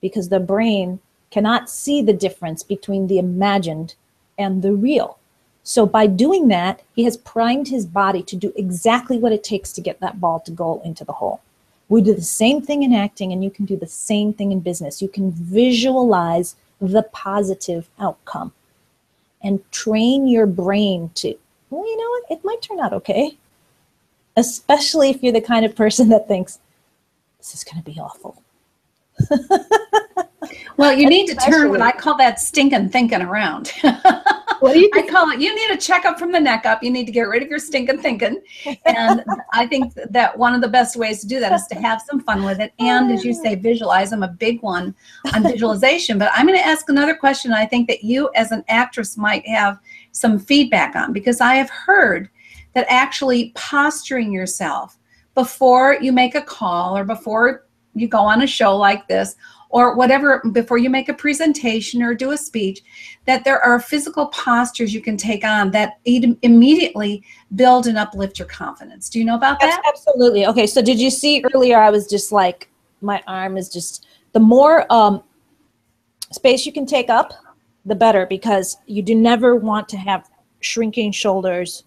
because 0.00 0.28
the 0.28 0.40
brain 0.40 1.00
cannot 1.34 1.68
see 1.68 2.00
the 2.00 2.12
difference 2.12 2.62
between 2.62 3.08
the 3.08 3.18
imagined 3.18 3.96
and 4.38 4.62
the 4.62 4.72
real. 4.72 5.18
So 5.64 5.84
by 5.84 6.06
doing 6.06 6.46
that, 6.48 6.82
he 6.94 7.02
has 7.02 7.16
primed 7.16 7.66
his 7.66 7.86
body 7.86 8.22
to 8.22 8.36
do 8.36 8.52
exactly 8.54 9.18
what 9.18 9.32
it 9.32 9.42
takes 9.42 9.72
to 9.72 9.80
get 9.80 9.98
that 9.98 10.20
ball 10.20 10.38
to 10.38 10.52
go 10.52 10.80
into 10.84 11.04
the 11.04 11.14
hole. 11.14 11.40
We 11.88 12.02
do 12.02 12.14
the 12.14 12.22
same 12.22 12.62
thing 12.62 12.84
in 12.84 12.92
acting, 12.92 13.32
and 13.32 13.42
you 13.42 13.50
can 13.50 13.64
do 13.64 13.76
the 13.76 13.88
same 13.88 14.32
thing 14.32 14.52
in 14.52 14.60
business. 14.60 15.02
You 15.02 15.08
can 15.08 15.32
visualize 15.32 16.54
the 16.80 17.02
positive 17.02 17.88
outcome 17.98 18.52
and 19.42 19.58
train 19.72 20.28
your 20.28 20.46
brain 20.46 21.10
to, 21.16 21.36
well, 21.68 21.84
you 21.84 21.96
know 21.96 22.10
what, 22.10 22.38
it 22.38 22.44
might 22.44 22.62
turn 22.62 22.78
out 22.78 22.92
okay. 22.92 23.36
Especially 24.36 25.10
if 25.10 25.20
you're 25.20 25.32
the 25.32 25.40
kind 25.40 25.64
of 25.66 25.74
person 25.74 26.10
that 26.10 26.28
thinks, 26.28 26.60
this 27.38 27.54
is 27.54 27.64
going 27.64 27.82
to 27.82 27.90
be 27.90 27.98
awful. 27.98 28.40
Well, 30.76 30.92
you 30.92 31.08
need 31.08 31.26
to 31.28 31.34
turn 31.34 31.70
what 31.70 31.80
I 31.80 31.92
call 31.92 32.16
that 32.18 32.40
stinking 32.40 32.90
thinking 32.90 33.22
around. 33.22 33.72
What 34.64 34.72
do 34.72 34.80
you 34.80 34.88
I 34.94 35.02
call 35.02 35.30
it, 35.30 35.40
you 35.40 35.54
need 35.54 35.70
a 35.72 35.76
checkup 35.76 36.18
from 36.18 36.32
the 36.32 36.40
neck 36.40 36.64
up. 36.64 36.82
You 36.82 36.90
need 36.90 37.04
to 37.04 37.12
get 37.12 37.28
rid 37.28 37.42
of 37.42 37.50
your 37.50 37.58
stinking 37.58 37.98
thinking. 37.98 38.40
And 38.86 39.22
I 39.52 39.66
think 39.66 39.92
that 39.92 40.38
one 40.38 40.54
of 40.54 40.62
the 40.62 40.68
best 40.68 40.96
ways 40.96 41.20
to 41.20 41.26
do 41.26 41.38
that 41.40 41.52
is 41.52 41.66
to 41.66 41.74
have 41.74 42.00
some 42.00 42.20
fun 42.20 42.42
with 42.42 42.60
it. 42.60 42.72
And 42.78 43.12
as 43.12 43.26
you 43.26 43.34
say, 43.42 43.56
visualize. 43.56 44.10
I'm 44.10 44.22
a 44.22 44.28
big 44.28 44.62
one 44.62 44.94
on 45.34 45.42
visualization. 45.42 46.18
But 46.18 46.30
I'm 46.34 46.46
going 46.46 46.58
to 46.58 46.64
ask 46.64 46.88
another 46.88 47.14
question 47.14 47.52
I 47.52 47.66
think 47.66 47.88
that 47.88 48.04
you, 48.04 48.30
as 48.34 48.52
an 48.52 48.64
actress, 48.68 49.18
might 49.18 49.46
have 49.46 49.78
some 50.12 50.38
feedback 50.38 50.96
on 50.96 51.12
because 51.12 51.42
I 51.42 51.56
have 51.56 51.68
heard 51.68 52.30
that 52.72 52.86
actually 52.88 53.52
posturing 53.54 54.32
yourself 54.32 54.96
before 55.34 55.98
you 56.00 56.10
make 56.10 56.34
a 56.34 56.42
call 56.42 56.96
or 56.96 57.04
before 57.04 57.66
you 57.94 58.08
go 58.08 58.20
on 58.20 58.40
a 58.40 58.46
show 58.46 58.74
like 58.74 59.06
this 59.08 59.36
or 59.74 59.96
whatever 59.96 60.40
before 60.52 60.78
you 60.78 60.88
make 60.88 61.08
a 61.08 61.14
presentation 61.14 62.02
or 62.02 62.14
do 62.14 62.30
a 62.30 62.36
speech 62.36 62.82
that 63.24 63.44
there 63.44 63.60
are 63.60 63.80
physical 63.80 64.26
postures 64.28 64.94
you 64.94 65.00
can 65.00 65.16
take 65.16 65.44
on 65.44 65.70
that 65.72 65.98
im- 66.04 66.38
immediately 66.42 67.22
build 67.56 67.86
and 67.86 67.98
uplift 67.98 68.38
your 68.38 68.48
confidence 68.48 69.08
do 69.08 69.18
you 69.18 69.24
know 69.24 69.34
about 69.34 69.58
that 69.60 69.82
Absolutely. 70.14 70.46
Okay, 70.46 70.66
so 70.66 70.82
did 70.82 71.00
you 71.00 71.10
see 71.10 71.44
earlier? 71.54 71.78
I 71.78 71.90
was 71.90 72.06
just 72.06 72.32
like, 72.32 72.68
my 73.00 73.22
arm 73.26 73.56
is 73.56 73.68
just 73.68 74.06
the 74.32 74.40
more 74.40 74.90
um, 74.92 75.22
space 76.32 76.64
you 76.66 76.72
can 76.72 76.86
take 76.86 77.10
up, 77.10 77.32
the 77.84 77.94
better, 77.94 78.26
because 78.26 78.76
you 78.86 79.02
do 79.02 79.14
never 79.14 79.56
want 79.56 79.88
to 79.90 79.96
have 79.96 80.30
shrinking 80.60 81.12
shoulders 81.12 81.84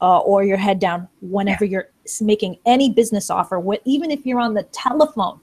uh, 0.00 0.18
or 0.20 0.42
your 0.42 0.56
head 0.56 0.78
down 0.78 1.08
whenever 1.20 1.64
you're 1.64 1.90
making 2.20 2.58
any 2.66 2.90
business 2.90 3.30
offer. 3.30 3.60
What, 3.60 3.80
even 3.84 4.10
if 4.10 4.26
you're 4.26 4.40
on 4.40 4.54
the 4.54 4.64
telephone, 4.64 5.40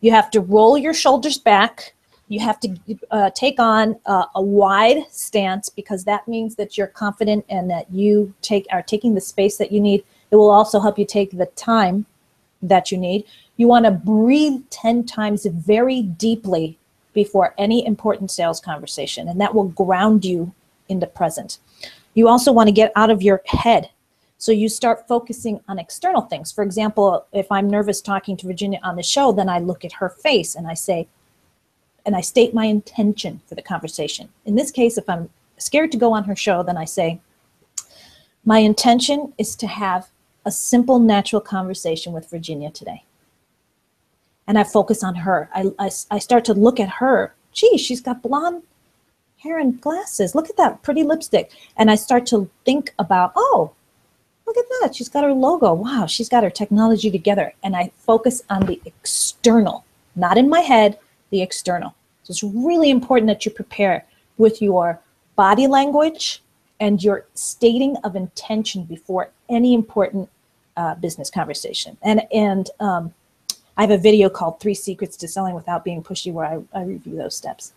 you 0.00 0.10
have 0.12 0.30
to 0.32 0.40
roll 0.40 0.78
your 0.78 0.94
shoulders 0.94 1.38
back. 1.38 1.94
You 2.28 2.40
have 2.40 2.60
to 2.60 2.76
uh, 3.10 3.30
take 3.34 3.58
on 3.58 3.98
uh, 4.06 4.26
a 4.34 4.42
wide 4.42 5.04
stance 5.10 5.68
because 5.68 6.04
that 6.04 6.28
means 6.28 6.56
that 6.56 6.76
you're 6.76 6.86
confident 6.86 7.44
and 7.48 7.70
that 7.70 7.90
you 7.90 8.34
take 8.42 8.66
are 8.70 8.82
taking 8.82 9.14
the 9.14 9.20
space 9.20 9.56
that 9.56 9.72
you 9.72 9.80
need. 9.80 10.04
It 10.30 10.36
will 10.36 10.50
also 10.50 10.78
help 10.78 10.98
you 10.98 11.06
take 11.06 11.30
the 11.30 11.46
time 11.46 12.04
that 12.60 12.92
you 12.92 12.98
need. 12.98 13.24
You 13.56 13.66
want 13.66 13.86
to 13.86 13.90
breathe 13.90 14.60
10 14.70 15.04
times 15.06 15.46
very 15.46 16.02
deeply 16.02 16.78
before 17.14 17.54
any 17.58 17.84
important 17.86 18.30
sales 18.30 18.60
conversation, 18.60 19.28
and 19.28 19.40
that 19.40 19.54
will 19.54 19.68
ground 19.68 20.24
you 20.24 20.52
in 20.88 21.00
the 21.00 21.06
present. 21.06 21.58
You 22.14 22.28
also 22.28 22.52
want 22.52 22.68
to 22.68 22.72
get 22.72 22.92
out 22.94 23.10
of 23.10 23.22
your 23.22 23.42
head. 23.46 23.90
So 24.38 24.52
you 24.52 24.68
start 24.68 25.08
focusing 25.08 25.60
on 25.68 25.80
external 25.80 26.22
things. 26.22 26.52
For 26.52 26.62
example, 26.62 27.26
if 27.32 27.50
I'm 27.50 27.68
nervous 27.68 28.00
talking 28.00 28.36
to 28.36 28.46
Virginia 28.46 28.78
on 28.84 28.94
the 28.94 29.02
show, 29.02 29.32
then 29.32 29.48
I 29.48 29.58
look 29.58 29.84
at 29.84 29.94
her 29.94 30.08
face 30.08 30.54
and 30.54 30.66
I 30.68 30.74
say, 30.74 31.08
and 32.06 32.14
I 32.14 32.20
state 32.20 32.54
my 32.54 32.66
intention 32.66 33.40
for 33.46 33.56
the 33.56 33.62
conversation. 33.62 34.28
In 34.46 34.54
this 34.54 34.70
case, 34.70 34.96
if 34.96 35.08
I'm 35.08 35.28
scared 35.58 35.90
to 35.92 35.98
go 35.98 36.12
on 36.12 36.24
her 36.24 36.36
show, 36.36 36.62
then 36.62 36.76
I 36.76 36.84
say, 36.84 37.20
my 38.44 38.58
intention 38.60 39.34
is 39.36 39.56
to 39.56 39.66
have 39.66 40.08
a 40.46 40.52
simple, 40.52 41.00
natural 41.00 41.42
conversation 41.42 42.12
with 42.12 42.30
Virginia 42.30 42.70
today. 42.70 43.02
And 44.46 44.56
I 44.56 44.64
focus 44.64 45.02
on 45.02 45.16
her. 45.16 45.50
I, 45.52 45.72
I, 45.78 45.90
I 46.12 46.18
start 46.18 46.44
to 46.46 46.54
look 46.54 46.80
at 46.80 46.88
her. 46.88 47.34
Gee, 47.52 47.76
she's 47.76 48.00
got 48.00 48.22
blonde 48.22 48.62
hair 49.38 49.58
and 49.58 49.80
glasses. 49.80 50.34
Look 50.34 50.48
at 50.48 50.56
that 50.56 50.82
pretty 50.82 51.02
lipstick. 51.02 51.50
And 51.76 51.90
I 51.90 51.96
start 51.96 52.24
to 52.26 52.48
think 52.64 52.94
about, 52.98 53.32
oh, 53.36 53.72
look 54.48 54.56
at 54.56 54.64
that. 54.80 54.94
She's 54.94 55.08
got 55.08 55.24
her 55.24 55.32
logo. 55.32 55.74
Wow, 55.74 56.06
she's 56.06 56.28
got 56.28 56.42
her 56.42 56.50
technology 56.50 57.10
together. 57.10 57.52
And 57.62 57.76
I 57.76 57.90
focus 57.98 58.42
on 58.48 58.66
the 58.66 58.80
external, 58.84 59.84
not 60.16 60.38
in 60.38 60.48
my 60.48 60.60
head, 60.60 60.98
the 61.30 61.42
external. 61.42 61.94
So 62.22 62.32
it's 62.32 62.42
really 62.42 62.90
important 62.90 63.28
that 63.28 63.44
you 63.44 63.50
prepare 63.50 64.04
with 64.38 64.62
your 64.62 65.00
body 65.36 65.66
language 65.66 66.42
and 66.80 67.02
your 67.02 67.26
stating 67.34 67.96
of 68.04 68.16
intention 68.16 68.84
before 68.84 69.30
any 69.48 69.74
important 69.74 70.28
uh, 70.76 70.94
business 70.94 71.30
conversation. 71.30 71.96
And 72.02 72.22
and 72.32 72.70
um, 72.80 73.12
I 73.76 73.82
have 73.82 73.90
a 73.90 73.98
video 73.98 74.28
called 74.28 74.60
Three 74.60 74.74
Secrets 74.74 75.16
to 75.18 75.28
Selling 75.28 75.54
Without 75.54 75.84
Being 75.84 76.02
Pushy 76.02 76.32
where 76.32 76.46
I, 76.46 76.60
I 76.72 76.82
review 76.84 77.16
those 77.16 77.36
steps. 77.36 77.72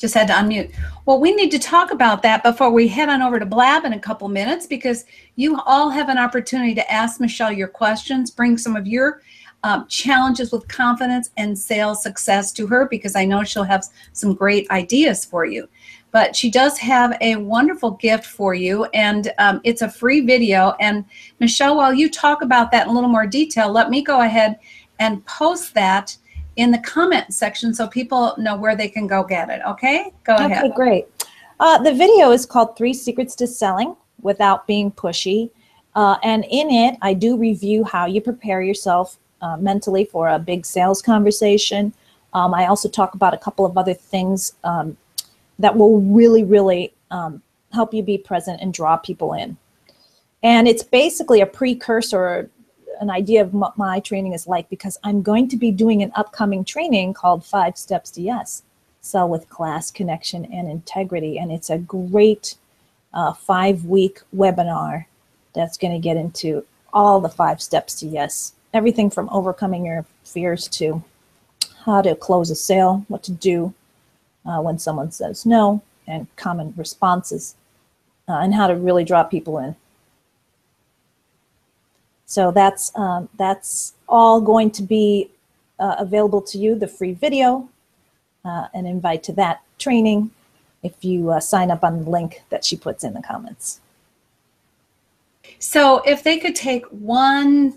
Just 0.00 0.14
had 0.14 0.26
to 0.28 0.32
unmute. 0.32 0.72
Well, 1.04 1.20
we 1.20 1.34
need 1.34 1.50
to 1.50 1.58
talk 1.58 1.90
about 1.90 2.22
that 2.22 2.42
before 2.42 2.70
we 2.70 2.88
head 2.88 3.10
on 3.10 3.20
over 3.20 3.38
to 3.38 3.46
Blab 3.46 3.84
in 3.84 3.92
a 3.92 3.98
couple 3.98 4.28
minutes 4.28 4.66
because 4.66 5.04
you 5.36 5.60
all 5.66 5.90
have 5.90 6.08
an 6.08 6.18
opportunity 6.18 6.74
to 6.74 6.90
ask 6.90 7.20
Michelle 7.20 7.52
your 7.52 7.68
questions, 7.68 8.30
bring 8.30 8.56
some 8.56 8.76
of 8.76 8.86
your 8.86 9.20
um, 9.62 9.86
challenges 9.88 10.52
with 10.52 10.66
confidence 10.68 11.30
and 11.36 11.56
sales 11.58 12.02
success 12.02 12.50
to 12.52 12.66
her 12.66 12.88
because 12.88 13.14
I 13.14 13.26
know 13.26 13.44
she'll 13.44 13.62
have 13.64 13.84
some 14.12 14.34
great 14.34 14.70
ideas 14.70 15.24
for 15.24 15.44
you. 15.44 15.68
But 16.12 16.34
she 16.34 16.50
does 16.50 16.78
have 16.78 17.16
a 17.20 17.36
wonderful 17.36 17.92
gift 17.92 18.26
for 18.26 18.52
you, 18.52 18.86
and 18.86 19.32
um, 19.38 19.60
it's 19.62 19.82
a 19.82 19.88
free 19.88 20.22
video. 20.22 20.74
And 20.80 21.04
Michelle, 21.38 21.76
while 21.76 21.94
you 21.94 22.10
talk 22.10 22.42
about 22.42 22.72
that 22.72 22.86
in 22.86 22.90
a 22.90 22.92
little 22.92 23.08
more 23.08 23.28
detail, 23.28 23.70
let 23.70 23.90
me 23.90 24.02
go 24.02 24.22
ahead 24.22 24.58
and 24.98 25.24
post 25.26 25.72
that 25.74 26.16
in 26.56 26.70
the 26.70 26.78
comment 26.78 27.32
section 27.32 27.72
so 27.72 27.86
people 27.86 28.34
know 28.38 28.56
where 28.56 28.76
they 28.76 28.88
can 28.88 29.06
go 29.06 29.22
get 29.22 29.48
it. 29.50 29.60
Okay, 29.66 30.12
go 30.24 30.34
ahead. 30.34 30.64
Okay, 30.64 30.74
great. 30.74 31.06
Uh, 31.58 31.78
the 31.78 31.92
video 31.92 32.30
is 32.32 32.46
called 32.46 32.76
Three 32.76 32.94
Secrets 32.94 33.34
to 33.36 33.46
Selling 33.46 33.94
Without 34.22 34.66
Being 34.66 34.90
Pushy. 34.90 35.50
Uh, 35.94 36.16
and 36.22 36.44
in 36.50 36.70
it, 36.70 36.96
I 37.02 37.14
do 37.14 37.36
review 37.36 37.84
how 37.84 38.06
you 38.06 38.20
prepare 38.20 38.62
yourself 38.62 39.18
uh, 39.42 39.56
mentally 39.56 40.04
for 40.04 40.28
a 40.28 40.38
big 40.38 40.64
sales 40.64 41.02
conversation. 41.02 41.92
Um, 42.32 42.54
I 42.54 42.66
also 42.66 42.88
talk 42.88 43.14
about 43.14 43.34
a 43.34 43.38
couple 43.38 43.66
of 43.66 43.76
other 43.76 43.94
things 43.94 44.54
um, 44.64 44.96
that 45.58 45.76
will 45.76 46.00
really, 46.00 46.44
really 46.44 46.92
um, 47.10 47.42
help 47.72 47.92
you 47.92 48.02
be 48.02 48.18
present 48.18 48.60
and 48.60 48.72
draw 48.72 48.96
people 48.96 49.34
in. 49.34 49.56
And 50.42 50.66
it's 50.66 50.82
basically 50.82 51.40
a 51.40 51.46
precursor, 51.46 52.48
an 53.00 53.10
idea 53.10 53.42
of 53.42 53.54
what 53.54 53.76
my 53.78 53.98
training 54.00 54.34
is 54.34 54.46
like 54.46 54.68
because 54.68 54.98
I'm 55.02 55.22
going 55.22 55.48
to 55.48 55.56
be 55.56 55.70
doing 55.70 56.02
an 56.02 56.12
upcoming 56.14 56.64
training 56.64 57.14
called 57.14 57.44
Five 57.44 57.76
Steps 57.76 58.10
to 58.12 58.22
Yes 58.22 58.62
Sell 59.00 59.28
with 59.28 59.48
Class, 59.48 59.90
Connection, 59.90 60.44
and 60.46 60.68
Integrity. 60.68 61.38
And 61.38 61.50
it's 61.50 61.70
a 61.70 61.78
great 61.78 62.56
uh, 63.14 63.32
five 63.32 63.84
week 63.84 64.20
webinar 64.36 65.06
that's 65.54 65.78
going 65.78 65.92
to 65.92 65.98
get 65.98 66.16
into 66.16 66.64
all 66.92 67.20
the 67.20 67.28
five 67.28 67.60
steps 67.62 67.98
to 68.00 68.06
yes. 68.06 68.52
Everything 68.72 69.10
from 69.10 69.28
overcoming 69.30 69.86
your 69.86 70.04
fears 70.24 70.68
to 70.68 71.02
how 71.84 72.02
to 72.02 72.14
close 72.14 72.50
a 72.50 72.54
sale, 72.54 73.04
what 73.08 73.22
to 73.24 73.32
do 73.32 73.74
uh, 74.46 74.60
when 74.60 74.78
someone 74.78 75.10
says 75.10 75.46
no, 75.46 75.82
and 76.06 76.26
common 76.36 76.74
responses, 76.76 77.56
uh, 78.28 78.38
and 78.38 78.54
how 78.54 78.66
to 78.66 78.74
really 78.74 79.04
draw 79.04 79.24
people 79.24 79.58
in. 79.58 79.74
So 82.30 82.52
that's 82.52 82.96
um, 82.96 83.28
that's 83.38 83.94
all 84.08 84.40
going 84.40 84.70
to 84.72 84.84
be 84.84 85.30
uh, 85.80 85.96
available 85.98 86.40
to 86.42 86.58
you. 86.58 86.76
The 86.76 86.86
free 86.86 87.12
video, 87.12 87.68
uh, 88.44 88.68
an 88.72 88.86
invite 88.86 89.24
to 89.24 89.32
that 89.32 89.62
training, 89.80 90.30
if 90.84 91.04
you 91.04 91.30
uh, 91.30 91.40
sign 91.40 91.72
up 91.72 91.82
on 91.82 92.04
the 92.04 92.08
link 92.08 92.44
that 92.50 92.64
she 92.64 92.76
puts 92.76 93.02
in 93.02 93.14
the 93.14 93.20
comments. 93.20 93.80
So, 95.58 96.02
if 96.06 96.22
they 96.22 96.38
could 96.38 96.54
take 96.54 96.86
one 96.86 97.76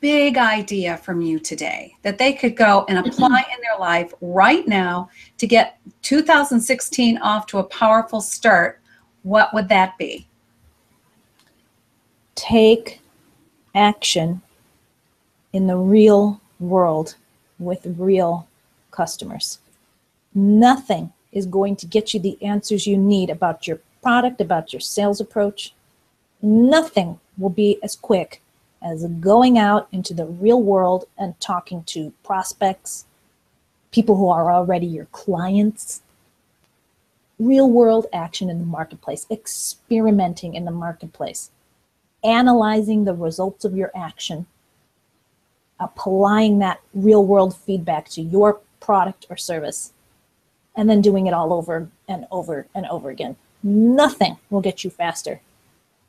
big 0.00 0.38
idea 0.38 0.96
from 0.96 1.20
you 1.20 1.38
today 1.38 1.94
that 2.04 2.16
they 2.16 2.32
could 2.32 2.56
go 2.56 2.86
and 2.88 3.06
apply 3.06 3.44
in 3.52 3.60
their 3.60 3.78
life 3.78 4.14
right 4.22 4.66
now 4.66 5.10
to 5.36 5.46
get 5.46 5.78
2016 6.00 7.18
off 7.18 7.46
to 7.48 7.58
a 7.58 7.64
powerful 7.64 8.22
start, 8.22 8.80
what 9.24 9.52
would 9.52 9.68
that 9.68 9.98
be? 9.98 10.26
Take 12.34 13.02
action 13.74 14.42
in 15.52 15.66
the 15.66 15.76
real 15.76 16.40
world 16.60 17.16
with 17.58 17.86
real 17.98 18.46
customers. 18.90 19.58
Nothing 20.34 21.12
is 21.32 21.46
going 21.46 21.76
to 21.76 21.86
get 21.86 22.14
you 22.14 22.20
the 22.20 22.40
answers 22.42 22.86
you 22.86 22.96
need 22.96 23.30
about 23.30 23.66
your 23.66 23.80
product, 24.02 24.40
about 24.40 24.72
your 24.72 24.80
sales 24.80 25.20
approach. 25.20 25.74
Nothing 26.42 27.18
will 27.38 27.50
be 27.50 27.78
as 27.82 27.96
quick 27.96 28.40
as 28.82 29.06
going 29.20 29.58
out 29.58 29.88
into 29.92 30.12
the 30.12 30.26
real 30.26 30.62
world 30.62 31.06
and 31.16 31.38
talking 31.40 31.82
to 31.84 32.12
prospects, 32.22 33.06
people 33.90 34.16
who 34.16 34.28
are 34.28 34.52
already 34.52 34.86
your 34.86 35.06
clients. 35.06 36.02
Real 37.38 37.68
world 37.68 38.06
action 38.12 38.50
in 38.50 38.58
the 38.58 38.66
marketplace, 38.66 39.26
experimenting 39.30 40.54
in 40.54 40.64
the 40.64 40.70
marketplace, 40.70 41.50
analyzing 42.24 43.04
the 43.04 43.14
results 43.14 43.64
of 43.64 43.76
your 43.76 43.90
action, 43.94 44.46
applying 45.78 46.58
that 46.58 46.80
real 46.94 47.24
world 47.24 47.56
feedback 47.56 48.08
to 48.08 48.22
your 48.22 48.60
product 48.80 49.26
or 49.30 49.36
service 49.36 49.92
and 50.76 50.88
then 50.88 51.00
doing 51.00 51.26
it 51.26 51.34
all 51.34 51.52
over 51.52 51.88
and 52.08 52.26
over 52.30 52.66
and 52.74 52.86
over 52.86 53.10
again. 53.10 53.36
Nothing 53.62 54.36
will 54.50 54.60
get 54.60 54.84
you 54.84 54.90
faster 54.90 55.40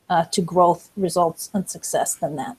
uh, 0.10 0.26
to 0.26 0.42
growth, 0.42 0.90
results, 0.98 1.50
and 1.54 1.70
success 1.70 2.16
than 2.16 2.36
that. 2.36 2.58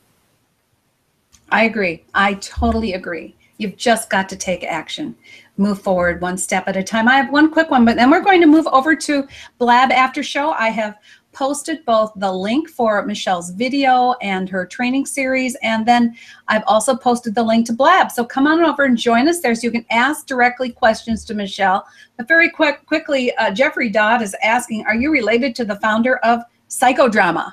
I 1.50 1.64
agree. 1.64 2.04
I 2.14 2.34
totally 2.34 2.94
agree. 2.94 3.34
You've 3.58 3.76
just 3.76 4.10
got 4.10 4.28
to 4.28 4.36
take 4.36 4.64
action. 4.64 5.16
Move 5.56 5.80
forward 5.80 6.20
one 6.20 6.36
step 6.36 6.68
at 6.68 6.76
a 6.76 6.82
time. 6.82 7.08
I 7.08 7.14
have 7.14 7.30
one 7.30 7.50
quick 7.50 7.70
one, 7.70 7.84
but 7.84 7.96
then 7.96 8.10
we're 8.10 8.20
going 8.20 8.40
to 8.40 8.46
move 8.46 8.66
over 8.66 8.94
to 8.96 9.26
Blab 9.58 9.90
After 9.90 10.22
Show. 10.22 10.50
I 10.52 10.68
have 10.68 10.98
posted 11.36 11.84
both 11.84 12.12
the 12.16 12.32
link 12.32 12.68
for 12.68 13.04
Michelle's 13.04 13.50
video 13.50 14.14
and 14.22 14.48
her 14.48 14.64
training 14.64 15.04
series, 15.04 15.54
and 15.62 15.86
then 15.86 16.16
I've 16.48 16.64
also 16.66 16.96
posted 16.96 17.34
the 17.34 17.42
link 17.42 17.66
to 17.66 17.74
Blab. 17.74 18.10
So 18.10 18.24
come 18.24 18.46
on 18.46 18.64
over 18.64 18.84
and 18.84 18.96
join 18.96 19.28
us 19.28 19.40
there 19.40 19.54
so 19.54 19.66
you 19.66 19.70
can 19.70 19.84
ask 19.90 20.26
directly 20.26 20.72
questions 20.72 21.26
to 21.26 21.34
Michelle. 21.34 21.86
But 22.16 22.26
very 22.26 22.48
quick, 22.48 22.86
quickly, 22.86 23.36
uh, 23.36 23.50
Jeffrey 23.50 23.90
Dodd 23.90 24.22
is 24.22 24.34
asking, 24.42 24.86
are 24.86 24.94
you 24.94 25.12
related 25.12 25.54
to 25.56 25.66
the 25.66 25.76
founder 25.76 26.16
of 26.18 26.40
Psychodrama? 26.70 27.52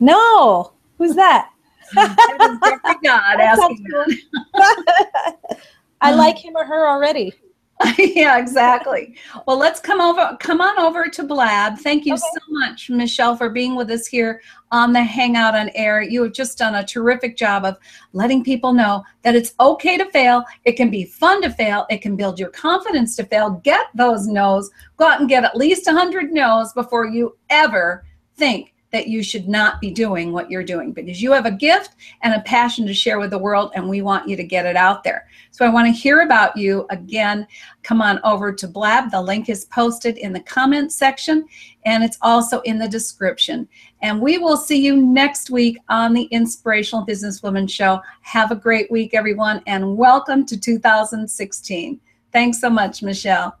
No, 0.00 0.72
who's 0.98 1.14
that? 1.14 1.50
Jeffrey 1.94 2.94
Dodd 3.04 3.40
asking. 3.40 3.86
Cool. 3.92 4.06
I 6.00 6.12
like 6.12 6.36
him 6.36 6.56
or 6.56 6.64
her 6.64 6.88
already. 6.88 7.32
yeah, 7.98 8.38
exactly. 8.38 9.16
Well, 9.46 9.58
let's 9.58 9.80
come 9.80 10.00
over, 10.00 10.36
come 10.40 10.60
on 10.60 10.78
over 10.78 11.08
to 11.08 11.22
Blab. 11.24 11.78
Thank 11.78 12.06
you 12.06 12.14
Okay. 12.14 12.22
so 12.22 12.40
much, 12.48 12.88
Michelle, 12.88 13.36
for 13.36 13.50
being 13.50 13.74
with 13.74 13.90
us 13.90 14.06
here 14.06 14.42
on 14.70 14.92
the 14.92 15.02
Hangout 15.02 15.56
on 15.56 15.70
Air. 15.74 16.00
You 16.00 16.22
have 16.22 16.32
just 16.32 16.56
done 16.56 16.76
a 16.76 16.84
terrific 16.86 17.36
job 17.36 17.64
of 17.64 17.76
letting 18.12 18.44
people 18.44 18.72
know 18.72 19.02
that 19.22 19.34
it's 19.34 19.54
okay 19.58 19.96
to 19.98 20.04
fail. 20.10 20.44
It 20.64 20.72
can 20.72 20.88
be 20.88 21.04
fun 21.04 21.42
to 21.42 21.50
fail. 21.50 21.86
It 21.90 22.00
can 22.00 22.14
build 22.14 22.38
your 22.38 22.50
confidence 22.50 23.16
to 23.16 23.24
fail. 23.24 23.50
Get 23.64 23.86
those 23.94 24.26
no's. 24.28 24.70
Go 24.96 25.06
out 25.08 25.20
and 25.20 25.28
get 25.28 25.44
at 25.44 25.56
least 25.56 25.86
100 25.86 26.32
no's 26.32 26.72
before 26.74 27.06
you 27.06 27.36
ever 27.50 28.04
think 28.36 28.73
that 28.94 29.08
you 29.08 29.24
should 29.24 29.48
not 29.48 29.80
be 29.80 29.90
doing 29.90 30.32
what 30.32 30.48
you're 30.48 30.62
doing 30.62 30.92
because 30.92 31.20
you 31.20 31.32
have 31.32 31.46
a 31.46 31.50
gift 31.50 31.96
and 32.22 32.32
a 32.32 32.40
passion 32.42 32.86
to 32.86 32.94
share 32.94 33.18
with 33.18 33.30
the 33.30 33.38
world 33.38 33.72
and 33.74 33.88
we 33.88 34.02
want 34.02 34.28
you 34.28 34.36
to 34.36 34.44
get 34.44 34.66
it 34.66 34.76
out 34.76 35.02
there. 35.02 35.26
So 35.50 35.66
I 35.66 35.68
want 35.68 35.88
to 35.88 35.92
hear 35.92 36.20
about 36.20 36.56
you 36.56 36.86
again. 36.90 37.44
Come 37.82 38.00
on 38.00 38.20
over 38.22 38.52
to 38.52 38.68
Blab. 38.68 39.10
The 39.10 39.20
link 39.20 39.48
is 39.48 39.64
posted 39.64 40.16
in 40.18 40.32
the 40.32 40.38
comments 40.38 40.94
section 40.94 41.44
and 41.84 42.04
it's 42.04 42.18
also 42.22 42.60
in 42.60 42.78
the 42.78 42.86
description. 42.88 43.66
And 44.00 44.20
we 44.20 44.38
will 44.38 44.56
see 44.56 44.80
you 44.80 44.94
next 44.96 45.50
week 45.50 45.76
on 45.88 46.14
the 46.14 46.26
Inspirational 46.26 47.04
Businesswoman 47.04 47.68
Show. 47.68 48.00
Have 48.20 48.52
a 48.52 48.56
great 48.56 48.88
week, 48.92 49.12
everyone, 49.12 49.60
and 49.66 49.96
welcome 49.96 50.46
to 50.46 50.56
2016. 50.56 52.00
Thanks 52.32 52.60
so 52.60 52.70
much, 52.70 53.02
Michelle. 53.02 53.58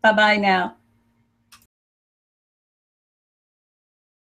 Bye 0.00 0.12
bye 0.12 0.36
now. 0.38 0.76